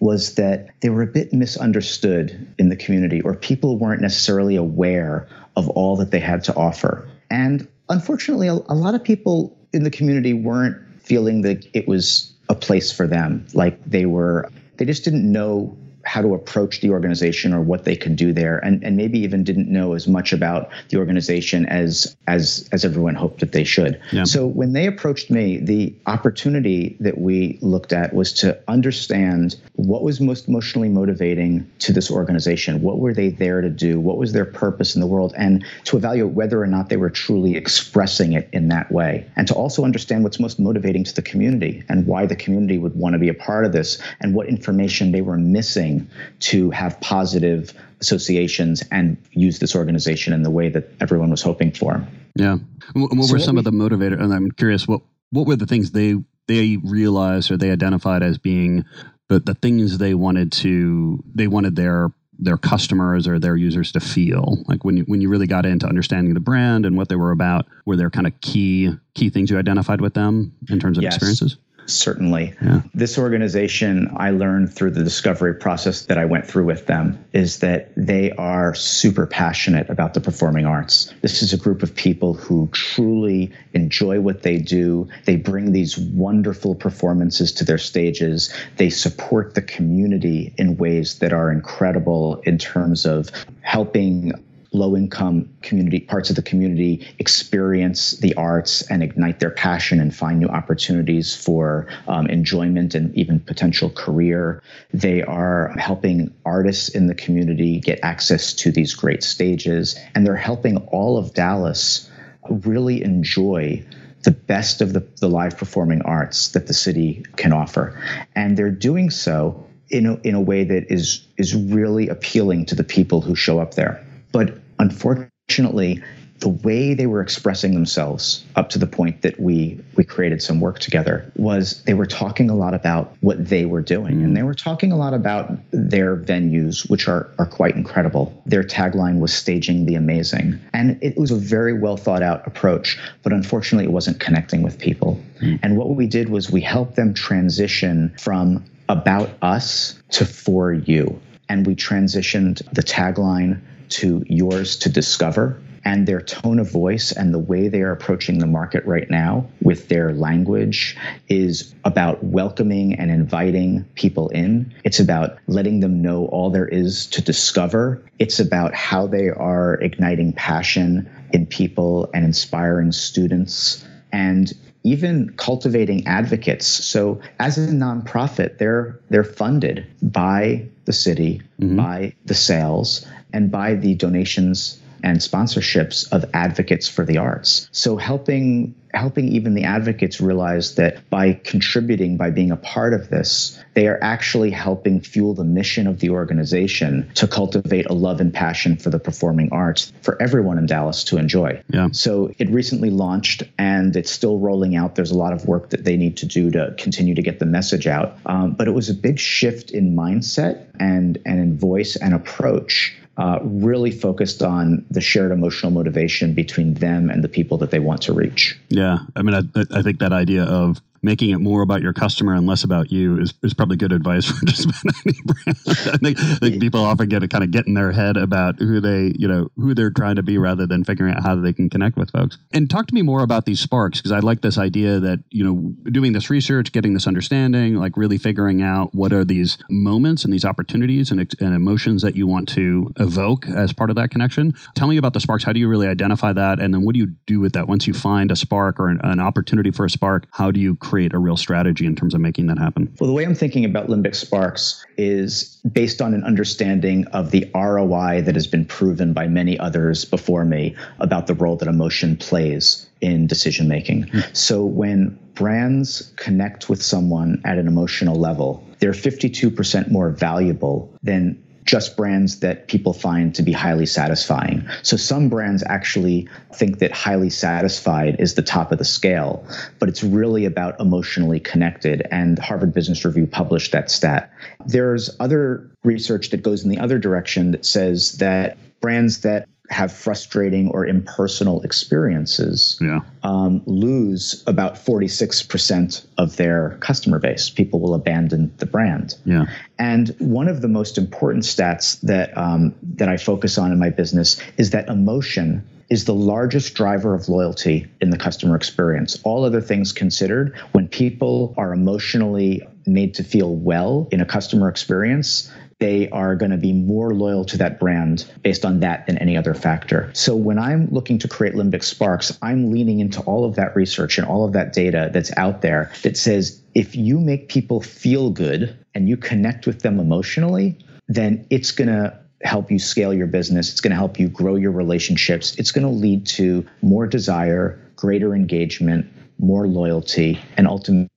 was 0.00 0.34
that 0.34 0.68
they 0.80 0.90
were 0.90 1.02
a 1.02 1.06
bit 1.06 1.32
misunderstood 1.32 2.54
in 2.58 2.68
the 2.68 2.76
community, 2.76 3.20
or 3.22 3.34
people 3.34 3.78
weren't 3.78 4.02
necessarily 4.02 4.56
aware 4.56 5.28
of 5.56 5.68
all 5.70 5.96
that 5.96 6.10
they 6.10 6.20
had 6.20 6.44
to 6.44 6.54
offer. 6.54 7.08
And 7.30 7.66
unfortunately, 7.88 8.48
a, 8.48 8.54
lot 8.54 8.94
of 8.94 9.02
people 9.02 9.56
in 9.72 9.84
the 9.84 9.90
community 9.90 10.32
weren't 10.32 10.76
feeling 11.00 11.42
that 11.42 11.66
it 11.72 11.88
was 11.88 12.32
a 12.48 12.54
place 12.54 12.92
for 12.92 13.06
them. 13.06 13.46
Like 13.54 13.82
they 13.84 14.06
were, 14.06 14.50
they 14.76 14.84
just 14.84 15.04
didn't 15.04 15.30
know 15.30 15.76
how 16.04 16.22
to 16.22 16.34
approach 16.34 16.80
the 16.80 16.90
organization 16.90 17.52
or 17.52 17.60
what 17.60 17.84
they 17.84 17.96
could 17.96 18.16
do 18.16 18.32
there 18.32 18.58
and, 18.58 18.82
and 18.84 18.96
maybe 18.96 19.18
even 19.18 19.44
didn't 19.44 19.68
know 19.68 19.94
as 19.94 20.06
much 20.06 20.32
about 20.32 20.70
the 20.88 20.98
organization 20.98 21.66
as 21.66 22.16
as 22.26 22.68
as 22.72 22.84
everyone 22.84 23.14
hoped 23.14 23.40
that 23.40 23.52
they 23.52 23.64
should. 23.64 24.00
Yeah. 24.12 24.24
so 24.24 24.46
when 24.46 24.72
they 24.72 24.86
approached 24.86 25.30
me 25.30 25.58
the 25.58 25.94
opportunity 26.06 26.96
that 27.00 27.18
we 27.18 27.58
looked 27.60 27.92
at 27.92 28.14
was 28.14 28.32
to 28.34 28.58
understand 28.68 29.56
what 29.74 30.02
was 30.02 30.20
most 30.20 30.48
emotionally 30.48 30.88
motivating 30.88 31.70
to 31.80 31.92
this 31.92 32.10
organization. 32.10 32.82
What 32.82 32.98
were 32.98 33.14
they 33.14 33.28
there 33.28 33.60
to 33.60 33.70
do? 33.70 34.00
What 34.00 34.16
was 34.16 34.32
their 34.32 34.44
purpose 34.44 34.94
in 34.94 35.00
the 35.00 35.06
world? 35.06 35.34
And 35.36 35.64
to 35.84 35.96
evaluate 35.96 36.34
whether 36.34 36.62
or 36.62 36.66
not 36.66 36.88
they 36.88 36.96
were 36.96 37.10
truly 37.10 37.56
expressing 37.56 38.32
it 38.32 38.48
in 38.52 38.68
that 38.68 38.90
way. 38.92 39.28
And 39.36 39.46
to 39.48 39.54
also 39.54 39.84
understand 39.84 40.22
what's 40.22 40.40
most 40.40 40.58
motivating 40.58 41.04
to 41.04 41.14
the 41.14 41.22
community 41.22 41.82
and 41.88 42.06
why 42.06 42.26
the 42.26 42.36
community 42.36 42.78
would 42.78 42.94
want 42.96 43.14
to 43.14 43.18
be 43.18 43.28
a 43.28 43.34
part 43.34 43.64
of 43.64 43.72
this 43.72 44.00
and 44.20 44.34
what 44.34 44.48
information 44.48 45.12
they 45.12 45.22
were 45.22 45.38
missing 45.38 45.93
to 46.40 46.70
have 46.70 47.00
positive 47.00 47.72
associations 48.00 48.82
and 48.90 49.16
use 49.32 49.58
this 49.58 49.74
organization 49.74 50.32
in 50.32 50.42
the 50.42 50.50
way 50.50 50.68
that 50.68 50.90
everyone 51.00 51.30
was 51.30 51.42
hoping 51.42 51.72
for. 51.72 52.06
Yeah. 52.36 52.58
What, 52.92 53.16
what 53.16 53.26
so 53.26 53.32
were 53.32 53.38
some 53.38 53.56
we, 53.56 53.60
of 53.60 53.64
the 53.64 53.70
motivators? 53.70 54.20
And 54.22 54.32
I'm 54.32 54.50
curious, 54.50 54.86
what 54.86 55.00
what 55.30 55.46
were 55.46 55.56
the 55.56 55.66
things 55.66 55.90
they 55.90 56.16
they 56.46 56.76
realized 56.78 57.50
or 57.50 57.56
they 57.56 57.70
identified 57.70 58.22
as 58.22 58.38
being 58.38 58.84
the, 59.28 59.40
the 59.40 59.54
things 59.54 59.98
they 59.98 60.14
wanted 60.14 60.52
to 60.52 61.22
they 61.34 61.48
wanted 61.48 61.76
their 61.76 62.10
their 62.38 62.56
customers 62.56 63.28
or 63.28 63.38
their 63.38 63.56
users 63.56 63.92
to 63.92 64.00
feel 64.00 64.58
like 64.66 64.84
when 64.84 64.96
you 64.96 65.04
when 65.04 65.20
you 65.20 65.28
really 65.28 65.46
got 65.46 65.64
into 65.64 65.86
understanding 65.86 66.34
the 66.34 66.40
brand 66.40 66.84
and 66.84 66.96
what 66.96 67.08
they 67.08 67.16
were 67.16 67.30
about 67.30 67.66
were 67.86 67.96
there 67.96 68.10
kind 68.10 68.26
of 68.26 68.38
key 68.40 68.90
key 69.14 69.30
things 69.30 69.50
you 69.50 69.58
identified 69.58 70.00
with 70.00 70.14
them 70.14 70.52
in 70.68 70.80
terms 70.80 70.98
of 70.98 71.04
yes. 71.04 71.14
experiences 71.14 71.56
Certainly. 71.86 72.54
Yeah. 72.62 72.82
This 72.94 73.18
organization, 73.18 74.10
I 74.16 74.30
learned 74.30 74.72
through 74.72 74.92
the 74.92 75.04
discovery 75.04 75.54
process 75.54 76.06
that 76.06 76.18
I 76.18 76.24
went 76.24 76.46
through 76.46 76.64
with 76.64 76.86
them, 76.86 77.22
is 77.32 77.58
that 77.58 77.92
they 77.96 78.30
are 78.32 78.74
super 78.74 79.26
passionate 79.26 79.90
about 79.90 80.14
the 80.14 80.20
performing 80.20 80.66
arts. 80.66 81.12
This 81.22 81.42
is 81.42 81.52
a 81.52 81.58
group 81.58 81.82
of 81.82 81.94
people 81.94 82.34
who 82.34 82.68
truly 82.72 83.52
enjoy 83.72 84.20
what 84.20 84.42
they 84.42 84.58
do. 84.58 85.08
They 85.24 85.36
bring 85.36 85.72
these 85.72 85.98
wonderful 85.98 86.74
performances 86.74 87.52
to 87.52 87.64
their 87.64 87.78
stages. 87.78 88.52
They 88.76 88.90
support 88.90 89.54
the 89.54 89.62
community 89.62 90.54
in 90.56 90.76
ways 90.76 91.18
that 91.18 91.32
are 91.32 91.50
incredible 91.50 92.40
in 92.44 92.58
terms 92.58 93.06
of 93.06 93.30
helping 93.60 94.32
low 94.74 94.96
income 94.96 95.48
community 95.62 96.00
parts 96.00 96.30
of 96.30 96.36
the 96.36 96.42
community 96.42 97.06
experience 97.18 98.12
the 98.18 98.34
arts 98.34 98.82
and 98.90 99.02
ignite 99.02 99.40
their 99.40 99.50
passion 99.50 100.00
and 100.00 100.14
find 100.14 100.40
new 100.40 100.48
opportunities 100.48 101.34
for 101.34 101.86
um, 102.08 102.26
enjoyment 102.26 102.94
and 102.94 103.14
even 103.14 103.38
potential 103.40 103.88
career. 103.90 104.62
They 104.92 105.22
are 105.22 105.68
helping 105.78 106.34
artists 106.44 106.88
in 106.88 107.06
the 107.06 107.14
community 107.14 107.80
get 107.80 108.00
access 108.02 108.52
to 108.54 108.72
these 108.72 108.94
great 108.94 109.22
stages, 109.22 109.96
and 110.14 110.26
they're 110.26 110.36
helping 110.36 110.78
all 110.88 111.16
of 111.16 111.32
Dallas 111.34 112.10
really 112.48 113.02
enjoy 113.02 113.84
the 114.24 114.30
best 114.30 114.80
of 114.80 114.92
the, 114.92 115.06
the 115.20 115.28
live 115.28 115.56
performing 115.56 116.02
arts 116.02 116.48
that 116.48 116.66
the 116.66 116.74
city 116.74 117.24
can 117.36 117.52
offer. 117.52 118.00
And 118.34 118.56
they're 118.56 118.70
doing 118.70 119.10
so 119.10 119.66
in 119.90 120.06
a, 120.06 120.14
in 120.22 120.34
a 120.34 120.40
way 120.40 120.64
that 120.64 120.90
is 120.90 121.26
is 121.36 121.54
really 121.54 122.08
appealing 122.08 122.66
to 122.66 122.74
the 122.74 122.84
people 122.84 123.20
who 123.20 123.34
show 123.36 123.60
up 123.60 123.74
there. 123.74 124.04
But 124.32 124.58
unfortunately, 124.78 126.02
the 126.40 126.48
way 126.48 126.94
they 126.94 127.06
were 127.06 127.22
expressing 127.22 127.74
themselves 127.74 128.44
up 128.56 128.68
to 128.68 128.78
the 128.78 128.86
point 128.86 129.22
that 129.22 129.38
we 129.40 129.80
we 129.96 130.04
created 130.04 130.42
some 130.42 130.60
work 130.60 130.78
together 130.78 131.30
was 131.36 131.82
they 131.84 131.94
were 131.94 132.06
talking 132.06 132.50
a 132.50 132.54
lot 132.54 132.74
about 132.74 133.16
what 133.20 133.48
they 133.48 133.64
were 133.64 133.80
doing. 133.80 134.22
And 134.22 134.36
they 134.36 134.42
were 134.42 134.54
talking 134.54 134.90
a 134.90 134.96
lot 134.96 135.14
about 135.14 135.56
their 135.70 136.16
venues 136.16 136.88
which 136.90 137.08
are 137.08 137.30
are 137.38 137.46
quite 137.46 137.76
incredible. 137.76 138.42
Their 138.46 138.64
tagline 138.64 139.20
was 139.20 139.32
staging 139.32 139.86
the 139.86 139.94
amazing. 139.94 140.60
And 140.72 141.02
it 141.02 141.16
was 141.16 141.30
a 141.30 141.36
very 141.36 141.72
well 141.72 141.96
thought 141.96 142.22
out 142.22 142.46
approach 142.46 142.98
but 143.22 143.32
unfortunately 143.32 143.84
it 143.84 143.92
wasn't 143.92 144.20
connecting 144.20 144.62
with 144.62 144.78
people. 144.78 145.20
Mm. 145.40 145.60
and 145.62 145.76
what 145.76 145.88
we 145.90 146.06
did 146.06 146.28
was 146.28 146.50
we 146.50 146.60
helped 146.60 146.96
them 146.96 147.14
transition 147.14 148.14
from 148.18 148.64
about 148.88 149.30
us 149.40 149.98
to 150.10 150.24
for 150.24 150.72
you. 150.72 151.20
And 151.48 151.66
we 151.66 151.74
transitioned 151.74 152.62
the 152.72 152.82
tagline 152.82 153.60
to 153.94 154.24
yours 154.28 154.76
to 154.76 154.88
discover 154.88 155.60
and 155.84 156.06
their 156.06 156.20
tone 156.20 156.58
of 156.58 156.70
voice 156.70 157.12
and 157.12 157.34
the 157.34 157.38
way 157.38 157.68
they 157.68 157.82
are 157.82 157.92
approaching 157.92 158.38
the 158.38 158.46
market 158.46 158.84
right 158.86 159.10
now 159.10 159.46
with 159.60 159.88
their 159.88 160.12
language 160.12 160.96
is 161.28 161.74
about 161.84 162.24
welcoming 162.24 162.94
and 162.94 163.10
inviting 163.10 163.84
people 163.94 164.28
in. 164.30 164.72
It's 164.84 164.98
about 164.98 165.38
letting 165.46 165.80
them 165.80 166.00
know 166.00 166.26
all 166.26 166.50
there 166.50 166.68
is 166.68 167.06
to 167.08 167.22
discover. 167.22 168.02
It's 168.18 168.40
about 168.40 168.74
how 168.74 169.06
they 169.06 169.28
are 169.28 169.74
igniting 169.74 170.32
passion 170.32 171.08
in 171.32 171.46
people 171.46 172.10
and 172.14 172.24
inspiring 172.24 172.92
students. 172.92 173.84
And 174.12 174.52
even 174.84 175.32
cultivating 175.36 176.06
advocates. 176.06 176.66
So 176.66 177.20
as 177.40 177.56
a 177.56 177.72
nonprofit, 177.72 178.58
they're 178.58 179.00
they're 179.08 179.24
funded 179.24 179.86
by 180.02 180.68
the 180.84 180.92
city, 180.92 181.40
mm-hmm. 181.58 181.76
by 181.76 182.14
the 182.26 182.34
sales, 182.34 183.06
and 183.34 183.50
by 183.50 183.74
the 183.74 183.94
donations 183.94 184.80
and 185.04 185.18
sponsorships 185.18 186.10
of 186.12 186.24
advocates 186.32 186.88
for 186.88 187.04
the 187.04 187.18
arts. 187.18 187.68
So 187.72 187.96
helping 187.98 188.74
helping 188.94 189.28
even 189.28 189.54
the 189.54 189.64
advocates 189.64 190.20
realize 190.20 190.76
that 190.76 191.10
by 191.10 191.32
contributing 191.32 192.16
by 192.16 192.30
being 192.30 192.52
a 192.52 192.56
part 192.56 192.94
of 192.94 193.10
this, 193.10 193.60
they 193.74 193.88
are 193.88 193.98
actually 194.00 194.52
helping 194.52 195.00
fuel 195.00 195.34
the 195.34 195.44
mission 195.44 195.88
of 195.88 195.98
the 195.98 196.10
organization 196.10 197.10
to 197.14 197.26
cultivate 197.26 197.86
a 197.86 197.92
love 197.92 198.20
and 198.20 198.32
passion 198.32 198.76
for 198.76 198.90
the 198.90 198.98
performing 199.00 199.52
arts 199.52 199.92
for 200.02 200.20
everyone 200.22 200.58
in 200.58 200.66
Dallas 200.66 201.02
to 201.04 201.18
enjoy. 201.18 201.60
Yeah. 201.68 201.88
So 201.90 202.32
it 202.38 202.48
recently 202.50 202.90
launched 202.90 203.42
and 203.58 203.94
it's 203.96 204.12
still 204.12 204.38
rolling 204.38 204.76
out. 204.76 204.94
There's 204.94 205.10
a 205.10 205.18
lot 205.18 205.32
of 205.32 205.44
work 205.46 205.70
that 205.70 205.84
they 205.84 205.96
need 205.96 206.16
to 206.18 206.26
do 206.26 206.50
to 206.52 206.74
continue 206.78 207.16
to 207.16 207.22
get 207.22 207.40
the 207.40 207.46
message 207.46 207.86
out. 207.88 208.16
Um, 208.26 208.52
but 208.52 208.68
it 208.68 208.72
was 208.72 208.88
a 208.88 208.94
big 208.94 209.18
shift 209.18 209.72
in 209.72 209.96
mindset 209.96 210.66
and 210.78 211.18
and 211.26 211.40
in 211.40 211.58
voice 211.58 211.96
and 211.96 212.14
approach 212.14 212.96
uh, 213.16 213.38
really 213.42 213.90
focused 213.90 214.42
on 214.42 214.84
the 214.90 215.00
shared 215.00 215.30
emotional 215.30 215.70
motivation 215.70 216.34
between 216.34 216.74
them 216.74 217.10
and 217.10 217.22
the 217.22 217.28
people 217.28 217.58
that 217.58 217.70
they 217.70 217.78
want 217.78 218.02
to 218.02 218.12
reach. 218.12 218.58
Yeah, 218.68 218.98
I 219.14 219.22
mean, 219.22 219.34
I, 219.34 219.42
I 219.70 219.82
think 219.82 220.00
that 220.00 220.12
idea 220.12 220.44
of 220.44 220.80
making 221.04 221.30
it 221.30 221.38
more 221.38 221.62
about 221.62 221.82
your 221.82 221.92
customer 221.92 222.34
and 222.34 222.46
less 222.46 222.64
about 222.64 222.90
you 222.90 223.20
is, 223.20 223.34
is 223.42 223.52
probably 223.52 223.76
good 223.76 223.92
advice 223.92 224.24
for 224.30 224.44
just 224.46 224.64
about 224.64 224.94
any 225.06 225.18
brand. 225.24 225.58
I 225.66 225.96
think, 225.98 226.18
I 226.18 226.34
think 226.36 226.60
people 226.60 226.80
often 226.80 227.08
get 227.08 227.20
to 227.20 227.28
kind 227.28 227.44
of 227.44 227.50
get 227.50 227.66
in 227.66 227.74
their 227.74 227.92
head 227.92 228.16
about 228.16 228.58
who 228.58 228.80
they, 228.80 229.12
you 229.16 229.28
know, 229.28 229.50
who 229.56 229.74
they're 229.74 229.90
trying 229.90 230.16
to 230.16 230.22
be 230.22 230.38
rather 230.38 230.66
than 230.66 230.82
figuring 230.82 231.14
out 231.14 231.22
how 231.22 231.36
they 231.36 231.52
can 231.52 231.68
connect 231.68 231.96
with 231.96 232.10
folks. 232.10 232.38
And 232.52 232.70
talk 232.70 232.86
to 232.86 232.94
me 232.94 233.02
more 233.02 233.22
about 233.22 233.44
these 233.44 233.60
sparks 233.60 233.98
because 233.98 234.12
I 234.12 234.20
like 234.20 234.40
this 234.40 234.56
idea 234.56 234.98
that, 235.00 235.22
you 235.30 235.44
know, 235.44 235.90
doing 235.90 236.12
this 236.12 236.30
research, 236.30 236.72
getting 236.72 236.94
this 236.94 237.06
understanding, 237.06 237.76
like 237.76 237.96
really 237.96 238.18
figuring 238.18 238.62
out 238.62 238.94
what 238.94 239.12
are 239.12 239.24
these 239.24 239.58
moments 239.68 240.24
and 240.24 240.32
these 240.32 240.44
opportunities 240.44 241.10
and, 241.10 241.20
and 241.20 241.54
emotions 241.54 242.02
that 242.02 242.16
you 242.16 242.26
want 242.26 242.48
to 242.50 242.90
evoke 242.98 243.46
as 243.48 243.72
part 243.72 243.90
of 243.90 243.96
that 243.96 244.10
connection. 244.10 244.54
Tell 244.74 244.88
me 244.88 244.96
about 244.96 245.12
the 245.12 245.20
sparks. 245.20 245.44
How 245.44 245.52
do 245.52 245.60
you 245.60 245.68
really 245.68 245.86
identify 245.86 246.32
that? 246.32 246.60
And 246.60 246.72
then 246.72 246.82
what 246.82 246.94
do 246.94 247.00
you 247.00 247.14
do 247.26 247.40
with 247.40 247.52
that 247.52 247.68
once 247.68 247.86
you 247.86 247.92
find 247.92 248.30
a 248.30 248.36
spark 248.36 248.80
or 248.80 248.88
an, 248.88 249.00
an 249.04 249.20
opportunity 249.20 249.70
for 249.70 249.84
a 249.84 249.90
spark? 249.90 250.26
How 250.30 250.50
do 250.50 250.60
you 250.60 250.76
create 250.94 251.12
a 251.12 251.18
real 251.18 251.36
strategy 251.36 251.86
in 251.86 251.96
terms 251.96 252.14
of 252.14 252.20
making 252.20 252.46
that 252.46 252.56
happen? 252.56 252.88
Well, 253.00 253.08
the 253.08 253.14
way 253.14 253.24
I'm 253.24 253.34
thinking 253.34 253.64
about 253.64 253.88
Limbic 253.88 254.14
Sparks 254.14 254.86
is 254.96 255.58
based 255.72 256.00
on 256.00 256.14
an 256.14 256.22
understanding 256.22 257.04
of 257.08 257.32
the 257.32 257.50
ROI 257.52 258.22
that 258.22 258.36
has 258.36 258.46
been 258.46 258.64
proven 258.64 259.12
by 259.12 259.26
many 259.26 259.58
others 259.58 260.04
before 260.04 260.44
me 260.44 260.76
about 261.00 261.26
the 261.26 261.34
role 261.34 261.56
that 261.56 261.66
emotion 261.66 262.16
plays 262.16 262.86
in 263.00 263.26
decision 263.26 263.66
making. 263.66 264.04
Mm. 264.04 264.36
So 264.36 264.64
when 264.64 265.18
brands 265.34 266.12
connect 266.14 266.68
with 266.68 266.80
someone 266.80 267.42
at 267.44 267.58
an 267.58 267.66
emotional 267.66 268.14
level, 268.14 268.64
they're 268.78 268.92
52% 268.92 269.90
more 269.90 270.10
valuable 270.10 270.94
than 271.02 271.42
just 271.64 271.96
brands 271.96 272.40
that 272.40 272.68
people 272.68 272.92
find 272.92 273.34
to 273.34 273.42
be 273.42 273.52
highly 273.52 273.86
satisfying. 273.86 274.68
So 274.82 274.96
some 274.96 275.28
brands 275.28 275.62
actually 275.66 276.28
think 276.54 276.78
that 276.78 276.92
highly 276.92 277.30
satisfied 277.30 278.16
is 278.18 278.34
the 278.34 278.42
top 278.42 278.70
of 278.70 278.78
the 278.78 278.84
scale, 278.84 279.46
but 279.78 279.88
it's 279.88 280.04
really 280.04 280.44
about 280.44 280.78
emotionally 280.78 281.40
connected. 281.40 282.06
And 282.10 282.38
Harvard 282.38 282.74
Business 282.74 283.04
Review 283.04 283.26
published 283.26 283.72
that 283.72 283.90
stat. 283.90 284.30
There's 284.66 285.10
other 285.20 285.70
research 285.84 286.30
that 286.30 286.42
goes 286.42 286.64
in 286.64 286.70
the 286.70 286.78
other 286.78 286.98
direction 286.98 287.52
that 287.52 287.64
says 287.64 288.12
that 288.18 288.58
brands 288.80 289.20
that 289.20 289.48
have 289.70 289.90
frustrating 289.92 290.70
or 290.70 290.86
impersonal 290.86 291.62
experiences 291.62 292.78
yeah. 292.82 293.00
um, 293.22 293.62
lose 293.64 294.44
about 294.46 294.74
46% 294.74 296.04
of 296.18 296.36
their 296.36 296.76
customer 296.80 297.18
base. 297.18 297.48
People 297.48 297.80
will 297.80 297.94
abandon 297.94 298.52
the 298.58 298.66
brand. 298.66 299.16
Yeah. 299.24 299.46
And 299.78 300.14
one 300.18 300.48
of 300.48 300.60
the 300.60 300.68
most 300.68 300.98
important 300.98 301.44
stats 301.44 301.98
that 302.02 302.36
um, 302.36 302.74
that 302.82 303.08
I 303.08 303.16
focus 303.16 303.56
on 303.56 303.72
in 303.72 303.78
my 303.78 303.90
business 303.90 304.40
is 304.58 304.70
that 304.70 304.88
emotion 304.88 305.66
is 305.90 306.04
the 306.04 306.14
largest 306.14 306.74
driver 306.74 307.14
of 307.14 307.28
loyalty 307.28 307.86
in 308.00 308.10
the 308.10 308.16
customer 308.16 308.56
experience. 308.56 309.18
All 309.22 309.44
other 309.44 309.60
things 309.60 309.92
considered, 309.92 310.56
when 310.72 310.88
people 310.88 311.54
are 311.56 311.72
emotionally 311.72 312.66
made 312.86 313.14
to 313.14 313.24
feel 313.24 313.54
well 313.56 314.08
in 314.10 314.20
a 314.20 314.24
customer 314.24 314.68
experience, 314.68 315.50
they 315.78 316.08
are 316.10 316.36
going 316.36 316.50
to 316.50 316.56
be 316.56 316.72
more 316.72 317.14
loyal 317.14 317.44
to 317.46 317.58
that 317.58 317.78
brand 317.78 318.30
based 318.42 318.64
on 318.64 318.80
that 318.80 319.06
than 319.06 319.18
any 319.18 319.36
other 319.36 319.54
factor. 319.54 320.10
So 320.14 320.36
when 320.36 320.58
I'm 320.58 320.88
looking 320.90 321.18
to 321.18 321.28
create 321.28 321.54
Limbic 321.54 321.82
Sparks, 321.82 322.38
I'm 322.42 322.70
leaning 322.70 323.00
into 323.00 323.20
all 323.22 323.44
of 323.44 323.56
that 323.56 323.74
research 323.74 324.18
and 324.18 324.26
all 324.26 324.44
of 324.44 324.52
that 324.52 324.72
data 324.72 325.10
that's 325.12 325.32
out 325.36 325.62
there 325.62 325.90
that 326.02 326.16
says 326.16 326.62
if 326.74 326.96
you 326.96 327.20
make 327.20 327.48
people 327.48 327.80
feel 327.80 328.30
good 328.30 328.76
and 328.94 329.08
you 329.08 329.16
connect 329.16 329.66
with 329.66 329.82
them 329.82 329.98
emotionally, 329.98 330.78
then 331.08 331.46
it's 331.50 331.70
going 331.70 331.88
to 331.88 332.18
help 332.42 332.70
you 332.70 332.78
scale 332.78 333.14
your 333.14 333.26
business. 333.26 333.70
It's 333.70 333.80
going 333.80 333.90
to 333.90 333.96
help 333.96 334.18
you 334.18 334.28
grow 334.28 334.56
your 334.56 334.72
relationships. 334.72 335.54
It's 335.56 335.72
going 335.72 335.86
to 335.86 335.90
lead 335.90 336.26
to 336.26 336.66
more 336.82 337.06
desire, 337.06 337.80
greater 337.96 338.34
engagement, 338.34 339.06
more 339.38 339.66
loyalty, 339.66 340.40
and 340.56 340.68
ultimately 340.68 341.08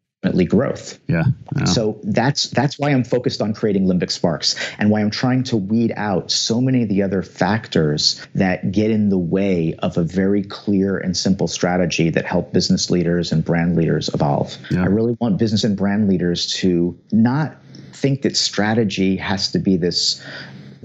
growth. 0.48 1.00
Yeah. 1.08 1.24
So 1.66 2.00
that's 2.04 2.50
that's 2.50 2.80
why 2.80 2.90
I'm 2.90 3.04
focused 3.04 3.42
on 3.42 3.54
creating 3.54 3.86
limbic 3.86 4.12
sparks 4.12 4.56
and 4.78 4.90
why 4.90 5.02
I'm 5.02 5.10
trying 5.10 5.44
to 5.44 5.58
weed 5.58 5.94
out 5.96 6.32
so 6.32 6.60
many 6.60 6.84
of 6.84 6.90
the 6.90 7.04
other 7.04 7.22
factors 7.22 8.26
that 8.36 8.72
get 8.72 8.92
in 8.92 9.10
the 9.10 9.18
way 9.18 9.76
of 9.80 9.98
a 9.98 10.04
very 10.04 10.44
clear 10.44 10.98
and 10.98 11.16
simple 11.16 11.48
strategy 11.48 12.10
that 12.10 12.26
help 12.26 12.52
business 12.54 12.90
leaders 12.90 13.32
and 13.32 13.44
brand 13.46 13.76
leaders 13.76 14.10
evolve. 14.14 14.58
Yeah. 14.70 14.84
I 14.84 14.88
really 14.88 15.16
want 15.20 15.38
business 15.38 15.64
and 15.64 15.78
brand 15.78 16.10
leaders 16.10 16.52
to 16.56 16.98
not 17.12 17.58
think 17.94 18.22
that 18.24 18.38
strategy 18.38 19.16
has 19.18 19.52
to 19.52 19.60
be 19.60 19.78
this 19.78 20.24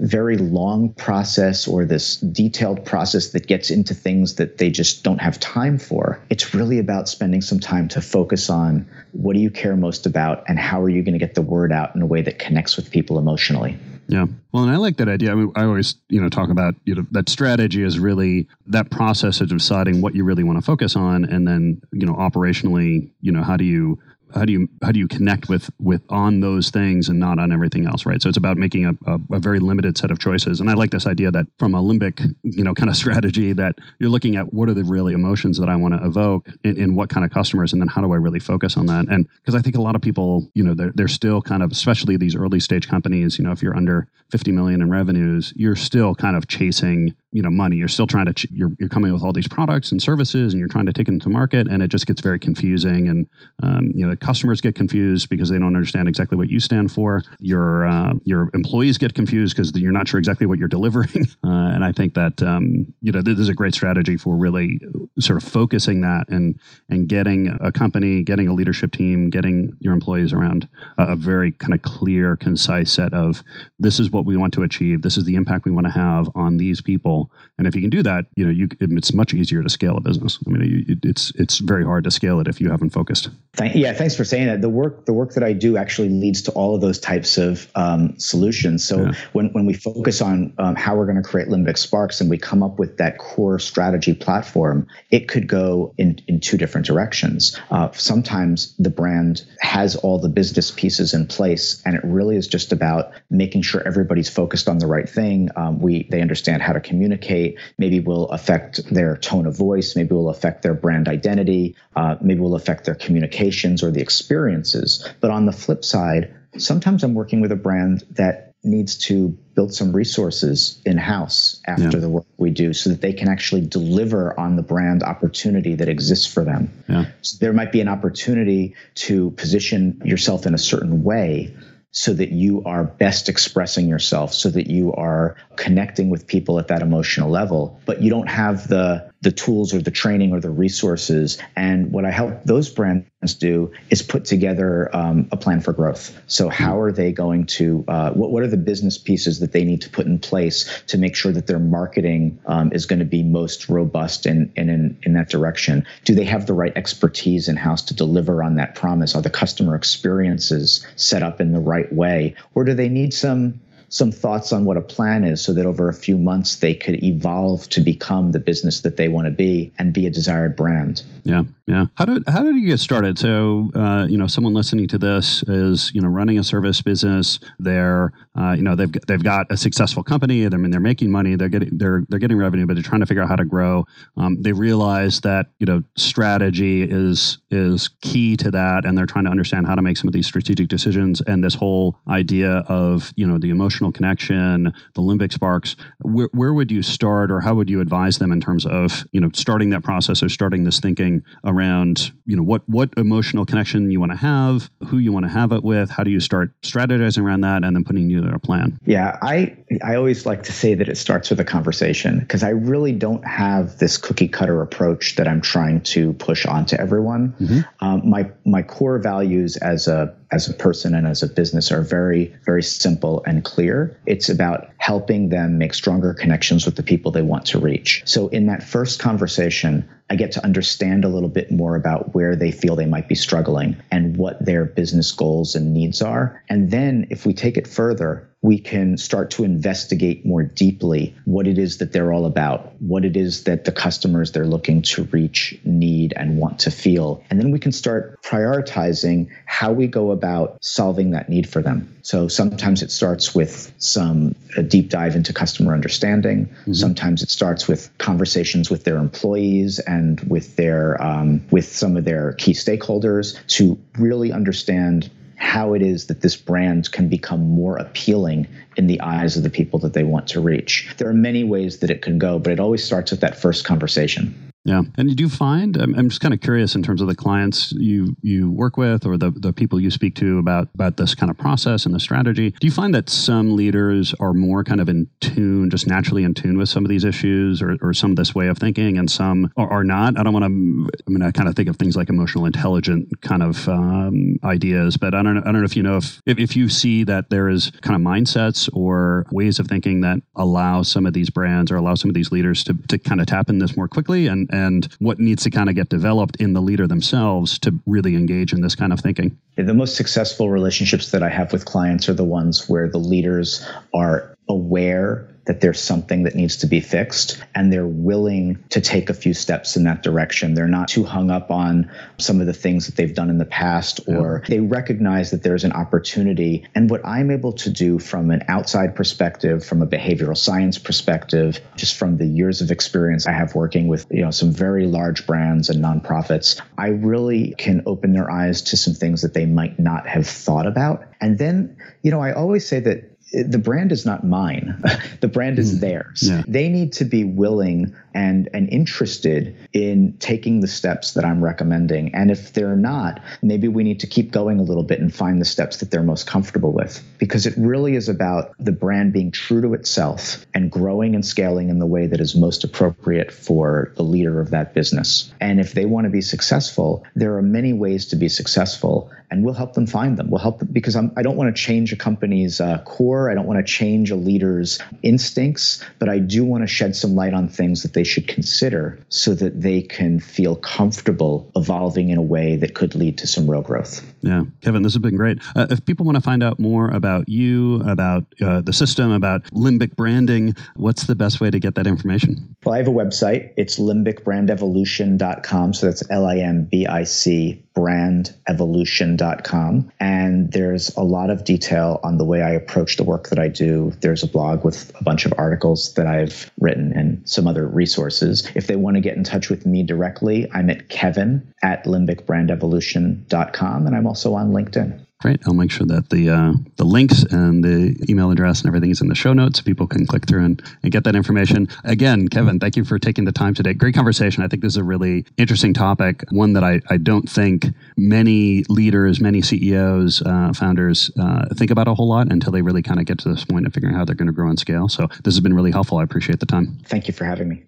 very 0.03 0.37
long 0.37 0.93
process 0.93 1.67
or 1.67 1.85
this 1.85 2.17
detailed 2.17 2.83
process 2.85 3.29
that 3.29 3.47
gets 3.47 3.71
into 3.71 3.93
things 3.93 4.35
that 4.35 4.57
they 4.57 4.69
just 4.69 5.03
don't 5.03 5.19
have 5.19 5.39
time 5.39 5.79
for. 5.79 6.21
It's 6.29 6.53
really 6.53 6.77
about 6.77 7.07
spending 7.07 7.41
some 7.41 7.59
time 7.59 7.87
to 7.89 8.01
focus 8.01 8.49
on 8.49 8.85
what 9.13 9.33
do 9.33 9.39
you 9.39 9.49
care 9.49 9.77
most 9.77 10.05
about 10.05 10.43
and 10.47 10.59
how 10.59 10.81
are 10.81 10.89
you 10.89 11.03
going 11.03 11.13
to 11.13 11.19
get 11.19 11.35
the 11.35 11.41
word 11.41 11.71
out 11.71 11.95
in 11.95 12.01
a 12.01 12.05
way 12.05 12.21
that 12.21 12.37
connects 12.37 12.75
with 12.75 12.91
people 12.91 13.17
emotionally. 13.17 13.77
Yeah. 14.07 14.25
Well, 14.51 14.63
and 14.63 14.71
I 14.71 14.75
like 14.75 14.97
that 14.97 15.07
idea. 15.07 15.31
I 15.31 15.35
mean, 15.35 15.53
I 15.55 15.63
always, 15.63 15.95
you 16.09 16.21
know, 16.21 16.27
talk 16.27 16.49
about, 16.49 16.75
you 16.83 16.95
know, 16.95 17.05
that 17.11 17.29
strategy 17.29 17.81
is 17.81 17.97
really 17.97 18.49
that 18.67 18.91
process 18.91 19.39
of 19.39 19.47
deciding 19.47 20.01
what 20.01 20.13
you 20.13 20.25
really 20.25 20.43
want 20.43 20.57
to 20.57 20.61
focus 20.61 20.97
on. 20.97 21.23
And 21.23 21.47
then, 21.47 21.81
you 21.93 22.05
know, 22.05 22.13
operationally, 22.13 23.09
you 23.21 23.31
know, 23.31 23.41
how 23.41 23.55
do 23.55 23.63
you 23.63 23.97
how 24.33 24.45
do 24.45 24.53
you 24.53 24.67
how 24.81 24.91
do 24.91 24.99
you 24.99 25.07
connect 25.07 25.49
with 25.49 25.69
with 25.79 26.01
on 26.09 26.39
those 26.39 26.69
things 26.69 27.09
and 27.09 27.19
not 27.19 27.39
on 27.39 27.51
everything 27.51 27.85
else 27.85 28.05
right? 28.05 28.21
So 28.21 28.29
it's 28.29 28.37
about 28.37 28.57
making 28.57 28.85
a, 28.85 28.93
a, 29.05 29.19
a, 29.31 29.39
very 29.39 29.59
limited 29.59 29.97
set 29.97 30.11
of 30.11 30.19
choices. 30.19 30.59
And 30.59 30.69
i 30.69 30.73
like 30.73 30.91
this 30.91 31.07
idea 31.07 31.31
that 31.31 31.47
from 31.59 31.75
a 31.75 31.81
limbic 31.81 32.33
you 32.43 32.63
know 32.63 32.73
kind 32.73 32.89
of 32.89 32.95
strategy 33.03 33.53
that 33.53 33.75
you're 33.99 34.09
looking 34.09 34.35
at 34.35 34.53
what 34.53 34.69
are 34.69 34.73
the 34.73 34.83
really 34.83 35.13
emotions 35.13 35.57
that 35.59 35.69
i 35.69 35.75
want 35.75 35.93
to 35.93 36.05
evoke 36.05 36.49
in, 36.63 36.77
in, 36.77 36.95
what 36.95 37.09
kind 37.09 37.25
of 37.25 37.31
customers 37.31 37.73
and 37.73 37.81
then 37.81 37.87
how 37.87 38.01
do 38.01 38.13
i 38.13 38.15
really 38.15 38.39
focus 38.39 38.77
on 38.77 38.85
that? 38.87 39.05
And 39.09 39.27
because 39.37 39.55
i 39.55 39.61
think 39.61 39.75
a 39.75 39.81
lot 39.81 39.95
of 39.95 40.01
people 40.01 40.49
you 40.53 40.63
know 40.63 40.73
they're, 40.73 40.91
they're 40.95 41.07
still 41.07 41.41
kind 41.41 41.63
of 41.63 41.71
especially 41.71 42.17
these 42.17 42.35
early 42.35 42.59
stage 42.59 42.87
companies 42.87 43.37
you 43.37 43.43
know 43.43 43.51
if 43.51 43.61
you're 43.61 43.75
under 43.75 44.07
50 44.33 44.51
million 44.51 44.81
in 44.81 44.89
revenues 44.89 45.53
you're 45.55 45.75
still 45.75 46.15
kind 46.15 46.35
of 46.35 46.47
chasing 46.47 47.13
you 47.33 47.41
know 47.41 47.49
money. 47.49 47.75
You're 47.75 47.87
still 47.87 48.07
trying 48.07 48.27
to 48.27 48.33
ch- 48.33 48.51
you're, 48.51 48.71
you're 48.79 48.89
coming 48.89 49.11
with 49.11 49.23
all 49.23 49.33
these 49.33 49.47
products 49.47 49.91
and 49.91 50.01
services 50.01 50.53
and 50.53 50.59
you're 50.59 50.69
trying 50.69 50.85
to 50.85 50.93
take 50.93 51.07
them 51.07 51.19
to 51.19 51.29
market 51.29 51.67
and 51.67 51.81
it 51.81 51.87
just 51.89 52.05
gets 52.05 52.21
very 52.21 52.39
confusing 52.39 53.09
and 53.09 53.27
um, 53.61 53.91
you 53.93 54.07
know 54.07 54.15
customers 54.15 54.61
get 54.61 54.75
confused 54.75 55.29
because 55.29 55.49
they 55.49 55.57
don't 55.57 55.75
understand 55.75 56.07
exactly 56.07 56.37
what 56.37 56.49
you 56.49 56.59
stand 56.59 56.91
for. 56.91 57.23
Your 57.39 57.87
uh, 57.87 58.13
your 58.23 58.49
employees 58.53 58.97
get 58.97 59.15
confused 59.15 59.57
because 59.57 59.75
you're 59.75 59.91
not 59.91 60.07
sure 60.07 60.19
exactly 60.19 60.45
what 60.45 60.59
you're 60.59 60.67
delivering. 60.73 61.27
Uh, 61.43 61.73
and 61.73 61.83
i 61.83 61.91
think 61.91 62.13
that 62.13 62.41
um, 62.43 62.93
you 63.01 63.11
know 63.11 63.21
this 63.21 63.39
is 63.39 63.49
a 63.49 63.53
great 63.53 63.73
strategy 63.73 64.15
for 64.15 64.35
really 64.35 64.79
sort 65.19 65.41
of 65.41 65.47
focusing 65.47 66.01
that 66.01 66.25
and 66.29 66.59
and 66.89 67.07
getting 67.07 67.57
a 67.61 67.71
company 67.71 68.21
getting 68.21 68.47
a 68.47 68.53
leadership 68.53 68.91
team 68.91 69.29
getting 69.29 69.75
your 69.79 69.93
employees 69.93 70.33
around 70.33 70.67
a, 70.97 71.13
a 71.13 71.15
very 71.15 71.51
kind 71.51 71.73
of 71.73 71.81
clear 71.81 72.35
concise 72.35 72.91
set 72.91 73.13
of 73.13 73.43
this 73.79 73.99
is 73.99 74.11
what 74.11 74.22
we 74.23 74.37
want 74.37 74.53
to 74.53 74.63
achieve 74.63 75.01
this 75.01 75.17
is 75.17 75.25
the 75.25 75.35
impact 75.35 75.65
we 75.65 75.71
want 75.71 75.85
to 75.85 75.91
have 75.91 76.29
on 76.35 76.57
these 76.57 76.81
people 76.81 77.31
and 77.57 77.67
if 77.67 77.75
you 77.75 77.81
can 77.81 77.91
do 77.91 78.01
that, 78.03 78.25
you 78.35 78.45
know, 78.45 78.51
you, 78.51 78.67
it's 78.79 79.13
much 79.13 79.33
easier 79.33 79.61
to 79.61 79.69
scale 79.69 79.95
a 79.95 80.01
business. 80.01 80.39
I 80.45 80.49
mean, 80.49 80.99
it's 81.03 81.31
it's 81.35 81.59
very 81.59 81.85
hard 81.85 82.03
to 82.05 82.11
scale 82.11 82.39
it 82.39 82.47
if 82.47 82.59
you 82.59 82.69
haven't 82.69 82.89
focused. 82.89 83.29
Thank, 83.53 83.75
yeah, 83.75 83.93
thanks 83.93 84.15
for 84.15 84.25
saying 84.25 84.47
that. 84.47 84.61
The 84.61 84.69
work 84.69 85.05
the 85.05 85.13
work 85.13 85.33
that 85.33 85.43
I 85.43 85.53
do 85.53 85.77
actually 85.77 86.09
leads 86.09 86.41
to 86.43 86.51
all 86.51 86.73
of 86.73 86.81
those 86.81 86.99
types 86.99 87.37
of 87.37 87.69
um, 87.75 88.17
solutions. 88.17 88.83
So 88.83 89.03
yeah. 89.03 89.13
when 89.33 89.53
when 89.53 89.67
we 89.67 89.73
focus 89.73 90.19
on 90.19 90.53
um, 90.57 90.75
how 90.75 90.95
we're 90.95 91.05
going 91.05 91.21
to 91.21 91.27
create 91.27 91.47
Limbic 91.47 91.77
Sparks 91.77 92.19
and 92.19 92.29
we 92.29 92.39
come 92.39 92.63
up 92.63 92.79
with 92.79 92.97
that 92.97 93.19
core 93.19 93.59
strategy 93.59 94.15
platform, 94.15 94.87
it 95.11 95.27
could 95.27 95.47
go 95.47 95.93
in 95.99 96.19
in 96.27 96.39
two 96.39 96.57
different 96.57 96.87
directions. 96.87 97.55
Uh, 97.69 97.91
sometimes 97.91 98.75
the 98.79 98.89
brand 98.89 99.45
has 99.59 99.95
all 99.95 100.17
the 100.17 100.29
business 100.29 100.71
pieces 100.71 101.13
in 101.13 101.27
place, 101.27 101.83
and 101.85 101.95
it 101.95 102.01
really 102.03 102.35
is 102.35 102.47
just 102.47 102.71
about 102.73 103.11
making 103.29 103.61
sure 103.61 103.81
everybody's 104.13 104.29
focused 104.29 104.69
on 104.69 104.77
the 104.77 104.85
right 104.85 105.09
thing. 105.09 105.49
Um, 105.55 105.79
we 105.79 106.03
they 106.03 106.21
understand 106.21 106.61
how 106.61 106.73
to 106.73 106.79
communicate 106.79 107.57
maybe 107.79 107.99
will 107.99 108.29
affect 108.29 108.85
their 108.93 109.17
tone 109.17 109.47
of 109.47 109.57
voice, 109.57 109.95
maybe 109.95 110.13
will 110.13 110.29
affect 110.29 110.61
their 110.61 110.75
brand 110.75 111.07
identity, 111.07 111.75
uh, 111.95 112.17
maybe 112.21 112.39
will 112.39 112.53
affect 112.53 112.85
their 112.85 112.93
communications 112.93 113.81
or 113.81 113.89
the 113.89 114.01
experiences. 114.01 115.03
But 115.19 115.31
on 115.31 115.47
the 115.47 115.51
flip 115.51 115.83
side, 115.83 116.31
sometimes 116.57 117.03
I'm 117.03 117.15
working 117.15 117.41
with 117.41 117.51
a 117.51 117.55
brand 117.55 118.03
that 118.11 118.51
needs 118.63 118.97
to 118.97 119.29
build 119.55 119.73
some 119.73 119.91
resources 119.95 120.79
in 120.85 120.97
house 120.97 121.59
after 121.65 121.97
yeah. 121.97 121.99
the 121.99 122.09
work 122.09 122.25
we 122.37 122.51
do 122.51 122.71
so 122.71 122.91
that 122.91 123.01
they 123.01 123.13
can 123.13 123.27
actually 123.27 123.65
deliver 123.65 124.39
on 124.39 124.55
the 124.55 124.61
brand 124.61 125.01
opportunity 125.01 125.73
that 125.75 125.89
exists 125.89 126.31
for 126.31 126.45
them. 126.45 126.71
Yeah. 126.87 127.05
So 127.23 127.37
there 127.41 127.51
might 127.51 127.71
be 127.71 127.81
an 127.81 127.87
opportunity 127.87 128.75
to 129.07 129.31
position 129.31 130.01
yourself 130.05 130.45
in 130.45 130.53
a 130.53 130.59
certain 130.59 131.03
way 131.03 131.55
so 131.93 132.11
that 132.13 132.31
you 132.31 132.61
are 132.65 132.83
best 132.83 133.29
expressing 133.29 133.87
yourself, 133.87 134.33
so 134.33 134.49
that 134.49 134.67
you 134.67 134.91
are 134.93 135.37
connecting 135.55 136.09
with 136.09 136.27
people 136.27 136.59
at 136.59 136.67
that 136.67 136.81
emotional 136.81 137.29
level, 137.29 137.79
but 137.85 138.01
you 138.01 138.09
don't 138.09 138.27
have 138.29 138.67
the 138.67 139.12
the 139.23 139.31
tools 139.31 139.73
or 139.73 139.81
the 139.81 139.91
training 139.91 140.33
or 140.33 140.39
the 140.39 140.51
resources. 140.51 141.37
And 141.55 141.91
what 141.91 142.05
I 142.05 142.11
help 142.11 142.43
those 142.43 142.69
brands 142.69 143.33
do 143.39 143.71
is 143.89 144.01
put 144.01 144.25
together 144.25 144.93
um, 144.93 145.29
a 145.31 145.37
plan 145.37 145.61
for 145.61 145.71
growth. 145.71 146.15
So 146.27 146.49
how 146.49 146.79
are 146.79 146.91
they 146.91 147.11
going 147.11 147.45
to? 147.57 147.85
Uh, 147.87 148.11
what 148.11 148.31
what 148.31 148.43
are 148.43 148.47
the 148.47 148.57
business 148.57 148.97
pieces 148.97 149.39
that 149.39 149.53
they 149.53 149.63
need 149.63 149.81
to 149.81 149.89
put 149.89 150.05
in 150.05 150.19
place 150.19 150.83
to 150.87 150.97
make 150.97 151.15
sure 151.15 151.31
that 151.31 151.47
their 151.47 151.59
marketing 151.59 152.37
um, 152.45 152.71
is 152.73 152.85
going 152.85 152.99
to 152.99 153.05
be 153.05 153.23
most 153.23 153.69
robust 153.69 154.25
in, 154.25 154.51
in 154.55 154.69
in 154.69 154.97
in 155.03 155.13
that 155.13 155.29
direction? 155.29 155.85
Do 156.03 156.13
they 156.13 156.25
have 156.25 156.45
the 156.45 156.53
right 156.53 156.73
expertise 156.75 157.47
in 157.47 157.55
house 157.55 157.81
to 157.83 157.93
deliver 157.93 158.43
on 158.43 158.55
that 158.55 158.75
promise? 158.75 159.15
Are 159.15 159.21
the 159.21 159.29
customer 159.29 159.75
experiences 159.75 160.85
set 160.97 161.23
up 161.23 161.39
in 161.39 161.53
the 161.53 161.61
right 161.61 161.91
way, 161.93 162.35
or 162.53 162.65
do 162.65 162.73
they 162.73 162.89
need 162.89 163.13
some 163.13 163.61
some 163.93 164.11
thoughts 164.11 164.51
on 164.51 164.65
what 164.65 164.75
a 164.75 164.81
plan 164.81 165.23
is 165.23 165.39
so 165.39 165.53
that 165.53 165.67
over 165.67 165.87
a 165.87 165.93
few 165.93 166.17
months 166.17 166.55
they 166.55 166.73
could 166.73 167.03
evolve 167.03 167.69
to 167.69 167.79
become 167.79 168.31
the 168.31 168.39
business 168.39 168.81
that 168.81 168.97
they 168.97 169.07
want 169.07 169.25
to 169.27 169.31
be 169.31 169.71
and 169.77 169.93
be 169.93 170.07
a 170.07 170.09
desired 170.09 170.55
brand. 170.55 171.03
Yeah. 171.23 171.43
Yeah. 171.65 171.85
How 171.95 172.03
did 172.03 172.23
how 172.27 172.43
did 172.43 172.57
you 172.57 172.67
get 172.67 172.81
started? 172.81 173.17
So, 173.17 173.71
uh, 173.73 174.05
you 174.09 174.17
know, 174.17 174.27
someone 174.27 174.53
listening 174.53 174.85
to 174.89 174.97
this 174.97 175.43
is 175.43 175.93
you 175.95 176.01
know 176.01 176.09
running 176.09 176.37
a 176.37 176.43
service 176.43 176.81
business. 176.81 177.39
They're 177.57 178.11
uh, 178.37 178.51
you 178.51 178.63
know 178.63 178.75
they've 178.75 178.91
they've 179.07 179.23
got 179.23 179.49
a 179.49 179.55
successful 179.55 180.03
company. 180.03 180.45
I 180.45 180.49
mean, 180.49 180.71
they're 180.71 180.81
making 180.81 181.09
money. 181.09 181.37
They're 181.37 181.47
getting 181.47 181.77
they're 181.77 182.03
they're 182.09 182.19
getting 182.19 182.35
revenue, 182.37 182.65
but 182.65 182.73
they're 182.73 182.83
trying 182.83 182.99
to 182.99 183.05
figure 183.05 183.23
out 183.23 183.29
how 183.29 183.37
to 183.37 183.45
grow. 183.45 183.85
Um, 184.17 184.41
they 184.41 184.51
realize 184.51 185.21
that 185.21 185.51
you 185.59 185.65
know 185.65 185.83
strategy 185.95 186.83
is 186.83 187.37
is 187.49 187.87
key 188.01 188.35
to 188.37 188.51
that, 188.51 188.83
and 188.83 188.97
they're 188.97 189.05
trying 189.05 189.23
to 189.23 189.31
understand 189.31 189.65
how 189.65 189.75
to 189.75 189.81
make 189.81 189.95
some 189.95 190.09
of 190.09 190.13
these 190.13 190.27
strategic 190.27 190.67
decisions. 190.67 191.21
And 191.21 191.41
this 191.41 191.55
whole 191.55 191.97
idea 192.09 192.65
of 192.67 193.13
you 193.15 193.25
know 193.25 193.37
the 193.37 193.51
emotional 193.51 193.93
connection, 193.93 194.73
the 194.95 195.01
limbic 195.01 195.31
sparks. 195.31 195.77
Where, 196.01 196.29
where 196.33 196.53
would 196.53 196.71
you 196.71 196.81
start, 196.81 197.31
or 197.31 197.39
how 197.39 197.55
would 197.55 197.69
you 197.69 197.79
advise 197.79 198.17
them 198.17 198.33
in 198.33 198.41
terms 198.41 198.65
of 198.65 199.05
you 199.13 199.21
know 199.21 199.29
starting 199.33 199.69
that 199.69 199.83
process 199.83 200.21
or 200.21 200.27
starting 200.27 200.65
this 200.65 200.81
thinking? 200.81 201.23
Around 201.53 202.11
you 202.25 202.35
know 202.35 202.43
what 202.43 202.67
what 202.67 202.89
emotional 202.97 203.45
connection 203.45 203.91
you 203.91 203.99
want 203.99 204.11
to 204.11 204.17
have, 204.17 204.69
who 204.87 204.97
you 204.97 205.11
want 205.11 205.25
to 205.25 205.31
have 205.31 205.51
it 205.51 205.63
with, 205.63 205.89
how 205.89 206.03
do 206.03 206.11
you 206.11 206.19
start 206.19 206.51
strategizing 206.61 207.23
around 207.23 207.41
that, 207.41 207.63
and 207.63 207.75
then 207.75 207.83
putting 207.83 208.07
together 208.07 208.33
a 208.33 208.39
plan. 208.39 208.77
Yeah, 208.85 209.17
I 209.21 209.55
I 209.83 209.95
always 209.95 210.25
like 210.25 210.43
to 210.43 210.51
say 210.51 210.73
that 210.73 210.87
it 210.87 210.97
starts 210.97 211.29
with 211.29 211.39
a 211.39 211.45
conversation 211.45 212.19
because 212.19 212.43
I 212.43 212.49
really 212.49 212.93
don't 212.93 213.25
have 213.27 213.77
this 213.79 213.97
cookie 213.97 214.27
cutter 214.27 214.61
approach 214.61 215.15
that 215.15 215.27
I'm 215.27 215.41
trying 215.41 215.81
to 215.81 216.13
push 216.13 216.45
onto 216.45 216.75
everyone. 216.77 217.35
Mm-hmm. 217.39 217.85
Um, 217.85 218.09
my 218.09 218.31
my 218.45 218.61
core 218.61 218.99
values 218.99 219.57
as 219.57 219.87
a 219.87 220.15
as 220.33 220.49
a 220.49 220.53
person 220.53 220.95
and 220.95 221.05
as 221.05 221.21
a 221.21 221.27
business 221.27 221.71
are 221.71 221.83
very, 221.83 222.35
very 222.43 222.63
simple 222.63 223.23
and 223.27 223.45
clear. 223.45 223.95
It's 224.07 224.29
about 224.29 224.67
helping 224.77 225.29
them 225.29 225.59
make 225.59 225.75
stronger 225.75 226.13
connections 226.13 226.65
with 226.65 226.75
the 226.75 226.81
people 226.81 227.11
they 227.11 227.21
want 227.21 227.45
to 227.47 227.59
reach. 227.59 228.01
So, 228.05 228.29
in 228.29 228.47
that 228.47 228.63
first 228.63 228.99
conversation, 228.99 229.87
I 230.13 230.15
get 230.15 230.31
to 230.33 230.45
understand 230.45 231.03
a 231.03 231.09
little 231.09 231.27
bit 231.27 231.49
more 231.49 231.75
about 231.75 232.13
where 232.13 232.35
they 232.35 232.51
feel 232.51 232.75
they 232.75 232.85
might 232.85 233.07
be 233.07 233.15
struggling 233.15 233.75
and 233.89 234.15
what 234.15 234.45
their 234.45 234.63
business 234.63 235.11
goals 235.11 235.55
and 235.55 235.73
needs 235.73 236.03
are. 236.03 236.43
And 236.49 236.69
then, 236.69 237.07
if 237.09 237.25
we 237.25 237.33
take 237.33 237.57
it 237.57 237.67
further, 237.67 238.29
we 238.43 238.59
can 238.59 238.97
start 238.97 239.31
to 239.31 239.45
investigate 239.45 240.25
more 240.25 240.43
deeply 240.43 241.15
what 241.23 241.47
it 241.47 241.57
is 241.57 241.77
that 241.77 241.93
they're 241.93 242.11
all 242.11 242.25
about, 242.25 242.73
what 242.81 243.05
it 243.05 243.15
is 243.15 243.45
that 243.45 243.63
the 243.63 243.71
customers 243.71 244.33
they're 244.33 244.45
looking 244.45 244.81
to 244.81 245.03
reach 245.05 245.57
need 245.63 246.13
and 246.17 246.37
want 246.37 246.59
to 246.59 246.69
feel. 246.69 247.23
And 247.29 247.39
then 247.39 247.51
we 247.51 247.57
can 247.57 247.71
start 247.71 248.21
prioritizing 248.21 249.29
how 249.45 249.71
we 249.71 249.87
go 249.87 250.11
about 250.11 250.57
solving 250.61 251.11
that 251.11 251.29
need 251.29 251.47
for 251.47 251.61
them. 251.61 251.89
So 252.01 252.27
sometimes 252.27 252.83
it 252.83 252.91
starts 252.91 253.33
with 253.33 253.73
some 253.77 254.35
a 254.57 254.61
deep 254.61 254.89
dive 254.89 255.15
into 255.15 255.31
customer 255.31 255.73
understanding. 255.73 256.47
Mm-hmm. 256.47 256.73
Sometimes 256.73 257.23
it 257.23 257.29
starts 257.29 257.69
with 257.69 257.97
conversations 257.97 258.69
with 258.69 258.83
their 258.83 258.97
employees 258.97 259.79
and 259.79 260.19
with 260.29 260.57
their 260.57 261.01
um, 261.01 261.45
with 261.49 261.73
some 261.73 261.95
of 261.95 262.03
their 262.03 262.33
key 262.33 262.51
stakeholders 262.51 263.39
to 263.47 263.79
really 263.97 264.33
understand 264.33 265.09
how 265.43 265.73
it 265.73 265.81
is 265.81 266.07
that 266.07 266.21
this 266.21 266.37
brand 266.37 266.91
can 266.91 267.09
become 267.09 267.41
more 267.41 267.75
appealing 267.77 268.47
in 268.77 268.87
the 268.87 268.99
eyes 269.01 269.35
of 269.35 269.43
the 269.43 269.49
people 269.49 269.77
that 269.77 269.93
they 269.93 270.03
want 270.03 270.25
to 270.25 270.39
reach. 270.39 270.95
There 270.97 271.07
are 271.07 271.13
many 271.13 271.43
ways 271.43 271.79
that 271.79 271.91
it 271.91 272.01
can 272.01 272.17
go, 272.17 272.39
but 272.39 272.53
it 272.53 272.59
always 272.61 272.83
starts 272.83 273.11
with 273.11 273.19
that 273.19 273.37
first 273.37 273.65
conversation. 273.65 274.33
Yeah, 274.65 274.83
and 274.97 275.13
do 275.13 275.21
you 275.21 275.29
find? 275.29 275.75
I'm, 275.75 275.93
I'm 275.95 276.07
just 276.07 276.21
kind 276.21 276.33
of 276.33 276.39
curious 276.39 276.73
in 276.73 276.83
terms 276.83 277.01
of 277.01 277.07
the 277.07 277.15
clients 277.15 277.73
you 277.73 278.15
you 278.21 278.49
work 278.49 278.77
with 278.77 279.05
or 279.05 279.17
the 279.17 279.31
the 279.31 279.51
people 279.51 279.77
you 279.77 279.91
speak 279.91 280.15
to 280.15 280.39
about 280.39 280.69
about 280.73 280.95
this 280.95 281.13
kind 281.15 281.29
of 281.29 281.37
process 281.37 281.85
and 281.85 281.93
the 281.93 281.99
strategy. 281.99 282.51
Do 282.51 282.65
you 282.65 282.71
find 282.71 282.95
that 282.95 283.09
some 283.09 283.57
leaders 283.57 284.15
are 284.21 284.33
more 284.33 284.63
kind 284.63 284.79
of 284.79 284.87
in 284.87 285.09
tune, 285.19 285.69
just 285.69 285.85
naturally 285.85 286.23
in 286.23 286.33
tune 286.33 286.57
with 286.57 286.69
some 286.69 286.85
of 286.85 286.89
these 286.89 287.03
issues 287.03 287.61
or, 287.61 287.77
or 287.81 287.93
some 287.93 288.11
of 288.11 288.15
this 288.15 288.33
way 288.33 288.47
of 288.47 288.57
thinking, 288.57 288.97
and 288.97 289.11
some 289.11 289.51
are, 289.57 289.69
are 289.69 289.83
not? 289.83 290.17
I 290.17 290.23
don't 290.23 290.31
want 290.31 290.45
to. 290.45 290.89
I 291.07 291.09
mean, 291.09 291.23
I 291.23 291.31
kind 291.31 291.49
of 291.49 291.57
think 291.57 291.67
of 291.67 291.75
things 291.75 291.97
like 291.97 292.07
emotional 292.07 292.45
intelligent 292.45 293.21
kind 293.21 293.43
of 293.43 293.67
um, 293.67 294.37
ideas, 294.45 294.95
but 294.95 295.13
I 295.13 295.23
don't. 295.23 295.39
I 295.39 295.51
don't 295.51 295.59
know 295.59 295.65
if 295.65 295.75
you 295.75 295.83
know 295.83 295.97
if, 295.97 296.21
if 296.25 296.39
if 296.39 296.55
you 296.55 296.69
see 296.69 297.03
that 297.03 297.29
there 297.29 297.49
is 297.49 297.69
kind 297.81 297.97
of 297.97 298.01
mindsets 298.01 298.69
or 298.71 299.25
ways 299.29 299.59
of 299.59 299.67
thinking 299.67 299.99
that 300.01 300.19
allow 300.37 300.83
some 300.83 301.05
of 301.05 301.11
these 301.11 301.29
brands 301.29 301.69
or 301.69 301.75
allow 301.75 301.95
some 301.95 302.09
of 302.09 302.15
these 302.15 302.31
leaders 302.31 302.63
to 302.63 302.73
to 302.87 302.97
kind 302.97 303.19
of 303.19 303.27
tap 303.27 303.49
in 303.49 303.59
this 303.59 303.75
more 303.75 303.89
quickly 303.89 304.27
and 304.27 304.52
and 304.53 304.87
what 304.99 305.19
needs 305.19 305.43
to 305.43 305.49
kind 305.49 305.67
of 305.67 305.75
get 305.75 305.89
developed 305.89 306.35
in 306.37 306.53
the 306.53 306.61
leader 306.61 306.87
themselves 306.87 307.57
to 307.57 307.73
really 307.87 308.15
engage 308.15 308.53
in 308.53 308.61
this 308.61 308.75
kind 308.75 308.93
of 308.93 308.99
thinking. 308.99 309.35
The 309.55 309.73
most 309.73 309.95
successful 309.95 310.51
relationships 310.51 311.09
that 311.11 311.23
I 311.23 311.29
have 311.29 311.51
with 311.51 311.65
clients 311.65 312.07
are 312.07 312.13
the 312.13 312.23
ones 312.23 312.69
where 312.69 312.87
the 312.87 312.99
leaders 312.99 313.67
are 313.95 314.37
aware 314.47 315.27
that 315.45 315.59
there's 315.59 315.81
something 315.81 316.23
that 316.23 316.35
needs 316.35 316.57
to 316.57 316.67
be 316.67 316.79
fixed 316.79 317.43
and 317.53 317.71
they're 317.71 317.87
willing 317.87 318.63
to 318.69 318.79
take 318.79 319.09
a 319.09 319.13
few 319.13 319.33
steps 319.33 319.75
in 319.75 319.83
that 319.83 320.01
direction. 320.01 320.53
They're 320.53 320.67
not 320.67 320.87
too 320.87 321.03
hung 321.03 321.29
up 321.29 321.51
on 321.51 321.91
some 322.17 322.39
of 322.39 322.47
the 322.47 322.53
things 322.53 322.85
that 322.85 322.95
they've 322.95 323.13
done 323.13 323.29
in 323.29 323.37
the 323.37 323.45
past 323.45 323.99
or 324.07 324.43
they 324.47 324.59
recognize 324.59 325.31
that 325.31 325.43
there's 325.43 325.63
an 325.65 325.73
opportunity. 325.73 326.65
And 326.75 326.89
what 326.89 327.05
I'm 327.05 327.29
able 327.29 327.53
to 327.53 327.69
do 327.69 327.99
from 327.99 328.31
an 328.31 328.43
outside 328.47 328.95
perspective, 328.95 329.65
from 329.65 329.81
a 329.81 329.87
behavioral 329.87 330.37
science 330.37 330.77
perspective, 330.77 331.59
just 331.75 331.97
from 331.97 332.17
the 332.17 332.25
years 332.25 332.61
of 332.61 332.71
experience 332.71 333.27
I 333.27 333.33
have 333.33 333.53
working 333.53 333.87
with, 333.87 334.05
you 334.11 334.21
know, 334.21 334.31
some 334.31 334.51
very 334.51 334.85
large 334.85 335.27
brands 335.27 335.69
and 335.69 335.83
nonprofits, 335.83 336.61
I 336.77 336.87
really 336.87 337.53
can 337.57 337.83
open 337.85 338.13
their 338.13 338.31
eyes 338.31 338.61
to 338.63 338.77
some 338.77 338.93
things 338.93 339.21
that 339.23 339.33
they 339.33 339.45
might 339.45 339.77
not 339.77 340.07
have 340.07 340.27
thought 340.27 340.67
about. 340.67 341.05
And 341.19 341.37
then, 341.37 341.77
you 342.01 342.11
know, 342.11 342.21
I 342.21 342.33
always 342.33 342.67
say 342.67 342.79
that 342.81 343.12
the 343.33 343.57
brand 343.57 343.91
is 343.91 344.05
not 344.05 344.23
mine. 344.23 344.81
the 345.21 345.27
brand 345.27 345.57
is 345.57 345.75
mm, 345.75 345.79
theirs. 345.81 346.21
Yeah. 346.23 346.43
They 346.47 346.69
need 346.69 346.93
to 346.93 347.05
be 347.05 347.23
willing 347.23 347.95
and 348.13 348.47
and 348.53 348.69
interested 348.69 349.55
in 349.73 350.15
taking 350.19 350.59
the 350.59 350.67
steps 350.67 351.13
that 351.13 351.25
I'm 351.25 351.43
recommending. 351.43 352.13
And 352.13 352.29
if 352.29 352.53
they're 352.53 352.75
not, 352.75 353.21
maybe 353.41 353.67
we 353.67 353.83
need 353.83 353.99
to 354.01 354.07
keep 354.07 354.31
going 354.31 354.59
a 354.59 354.63
little 354.63 354.83
bit 354.83 354.99
and 354.99 355.13
find 355.13 355.41
the 355.41 355.45
steps 355.45 355.77
that 355.77 355.89
they're 355.89 356.03
most 356.03 356.27
comfortable 356.27 356.71
with 356.71 357.03
because 357.17 357.47
it 357.47 357.55
really 357.57 357.95
is 357.95 358.07
about 358.07 358.53
the 358.59 358.71
brand 358.71 359.13
being 359.13 359.31
true 359.31 359.61
to 359.61 359.73
itself 359.73 360.45
and 360.53 360.71
growing 360.71 361.15
and 361.15 361.25
scaling 361.25 361.69
in 361.69 361.79
the 361.79 361.87
way 361.87 362.05
that 362.05 362.21
is 362.21 362.35
most 362.35 362.63
appropriate 362.63 363.31
for 363.31 363.91
the 363.95 364.03
leader 364.03 364.39
of 364.39 364.51
that 364.51 364.75
business. 364.75 365.33
And 365.41 365.59
if 365.59 365.73
they 365.73 365.85
want 365.85 366.05
to 366.05 366.11
be 366.11 366.21
successful, 366.21 367.03
there 367.15 367.35
are 367.35 367.41
many 367.41 367.73
ways 367.73 368.05
to 368.07 368.15
be 368.15 368.29
successful 368.29 369.09
and 369.33 369.43
we'll 369.43 369.55
help 369.55 369.73
them 369.73 369.87
find 369.87 370.17
them. 370.17 370.29
We'll 370.29 370.39
help 370.39 370.59
them 370.59 370.69
because 370.71 370.95
I'm, 370.95 371.11
I 371.17 371.23
do 371.23 371.29
not 371.29 371.37
want 371.37 371.55
to 371.55 371.59
change 371.59 371.91
a 371.91 371.95
company's 371.95 372.61
uh, 372.61 372.77
core. 372.85 373.31
I 373.31 373.33
don't 373.33 373.47
want 373.47 373.65
to 373.65 373.69
change 373.69 374.11
a 374.11 374.15
leader's 374.15 374.79
instincts, 375.01 375.83
but 375.97 376.09
I 376.09 376.19
do 376.19 376.45
want 376.45 376.61
to 376.61 376.67
shed 376.67 376.95
some 376.95 377.15
light 377.15 377.33
on 377.33 377.47
things 377.47 377.81
that 377.81 377.93
they 377.93 378.03
they 378.03 378.09
should 378.09 378.27
consider 378.27 378.99
so 379.07 379.33
that 379.33 379.61
they 379.61 379.81
can 379.81 380.19
feel 380.19 380.57
comfortable 380.57 381.49
evolving 381.55 382.09
in 382.09 382.17
a 382.17 382.21
way 382.21 382.57
that 382.57 382.75
could 382.75 382.95
lead 382.95 383.17
to 383.19 383.27
some 383.27 383.49
real 383.49 383.61
growth. 383.61 384.12
Yeah, 384.23 384.43
Kevin, 384.61 384.83
this 384.83 384.93
has 384.93 385.01
been 385.01 385.17
great. 385.17 385.39
Uh, 385.55 385.67
if 385.69 385.85
people 385.85 386.05
want 386.05 386.15
to 386.15 386.21
find 386.21 386.41
out 386.41 386.57
more 386.57 386.89
about 386.89 387.27
you, 387.27 387.81
about 387.81 388.23
uh, 388.41 388.61
the 388.61 388.71
system, 388.71 389.11
about 389.11 389.43
limbic 389.51 389.97
branding, 389.97 390.55
what's 390.75 391.07
the 391.07 391.15
best 391.15 391.41
way 391.41 391.51
to 391.51 391.59
get 391.59 391.75
that 391.75 391.85
information? 391.85 392.55
Well, 392.65 392.73
I 392.73 392.77
have 392.77 392.87
a 392.87 392.91
website. 392.91 393.51
It's 393.57 393.77
limbicbrandevolution.com. 393.77 395.73
So 395.73 395.87
that's 395.87 396.09
L 396.09 396.25
I 396.25 396.37
M 396.37 396.63
B 396.63 396.87
I 396.87 397.03
C 397.03 397.61
brandevolution.com. 397.75 399.91
And 399.99 400.51
there's 400.51 400.95
a 400.95 401.03
lot 401.03 401.31
of 401.31 401.43
detail 401.43 401.99
on 402.03 402.17
the 402.17 402.23
way 402.23 402.41
I 402.41 402.51
approach 402.51 402.95
the 402.97 403.03
work 403.03 403.29
that 403.29 403.39
I 403.39 403.47
do. 403.47 403.91
There's 404.01 404.23
a 404.23 404.27
blog 404.27 404.63
with 404.63 404.91
a 404.99 405.03
bunch 405.03 405.25
of 405.25 405.33
articles 405.37 405.93
that 405.95 406.07
I've 406.07 406.51
written 406.59 406.93
and 406.93 407.27
some 407.27 407.47
other 407.47 407.67
resources. 407.67 408.47
If 408.55 408.67
they 408.67 408.75
want 408.75 408.95
to 408.95 409.01
get 409.01 409.17
in 409.17 409.23
touch 409.23 409.49
with 409.49 409.65
me 409.65 409.81
directly, 409.83 410.47
I'm 410.53 410.69
at 410.69 410.89
kevin 410.89 411.51
at 411.63 411.85
limbicbrandevolution.com. 411.85 413.87
And 413.87 413.95
I'm 413.95 414.05
also 414.13 414.35
on 414.35 414.51
LinkedIn. 414.51 415.03
Great. 415.21 415.41
I'll 415.47 415.55
make 415.55 415.71
sure 415.71 415.87
that 415.87 416.11
the 416.11 416.29
uh, 416.29 416.53
the 416.75 416.83
links 416.83 417.23
and 417.23 417.63
the 417.63 417.95
email 418.07 418.29
address 418.29 418.59
and 418.59 418.67
everything 418.67 418.91
is 418.91 419.01
in 419.01 419.07
the 419.07 419.15
show 419.15 419.33
notes 419.33 419.57
so 419.57 419.63
people 419.63 419.87
can 419.87 420.05
click 420.05 420.27
through 420.27 420.43
and, 420.43 420.61
and 420.83 420.91
get 420.91 421.03
that 421.05 421.15
information. 421.15 421.67
Again, 421.83 422.27
Kevin, 422.27 422.59
thank 422.59 422.75
you 422.75 422.83
for 422.83 422.99
taking 422.99 423.25
the 423.25 423.31
time 423.31 423.55
today. 423.55 423.73
Great 423.73 423.95
conversation. 423.95 424.43
I 424.43 424.47
think 424.47 424.61
this 424.61 424.73
is 424.73 424.77
a 424.77 424.83
really 424.83 425.25
interesting 425.37 425.73
topic, 425.73 426.25
one 426.29 426.53
that 426.53 426.63
I, 426.63 426.81
I 426.91 426.97
don't 426.97 427.27
think 427.27 427.65
many 427.97 428.65
leaders, 428.69 429.19
many 429.19 429.41
CEOs, 429.41 430.21
uh, 430.21 430.53
founders 430.53 431.09
uh, 431.17 431.45
think 431.55 431.71
about 431.71 431.87
a 431.87 431.95
whole 431.95 432.09
lot 432.09 432.31
until 432.31 432.51
they 432.51 432.61
really 432.61 432.83
kind 432.83 432.99
of 432.99 433.07
get 433.07 433.17
to 433.19 433.29
this 433.29 433.45
point 433.45 433.65
of 433.65 433.73
figuring 433.73 433.95
out 433.95 433.99
how 433.99 434.05
they're 434.05 434.15
going 434.15 434.27
to 434.27 434.33
grow 434.33 434.49
and 434.49 434.59
scale. 434.59 434.89
So 434.89 435.07
this 435.23 435.33
has 435.33 435.39
been 435.39 435.55
really 435.55 435.71
helpful. 435.71 435.97
I 435.97 436.03
appreciate 436.03 436.39
the 436.39 436.45
time. 436.45 436.77
Thank 436.85 437.07
you 437.07 437.13
for 437.13 437.25
having 437.25 437.47
me. 437.47 437.63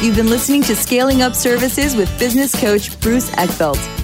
You've 0.00 0.16
been 0.16 0.30
listening 0.30 0.62
to 0.64 0.76
Scaling 0.76 1.20
Up 1.20 1.34
Services 1.34 1.96
with 1.96 2.16
business 2.18 2.58
coach 2.58 2.98
Bruce 3.00 3.30
Eckfeldt. 3.30 4.03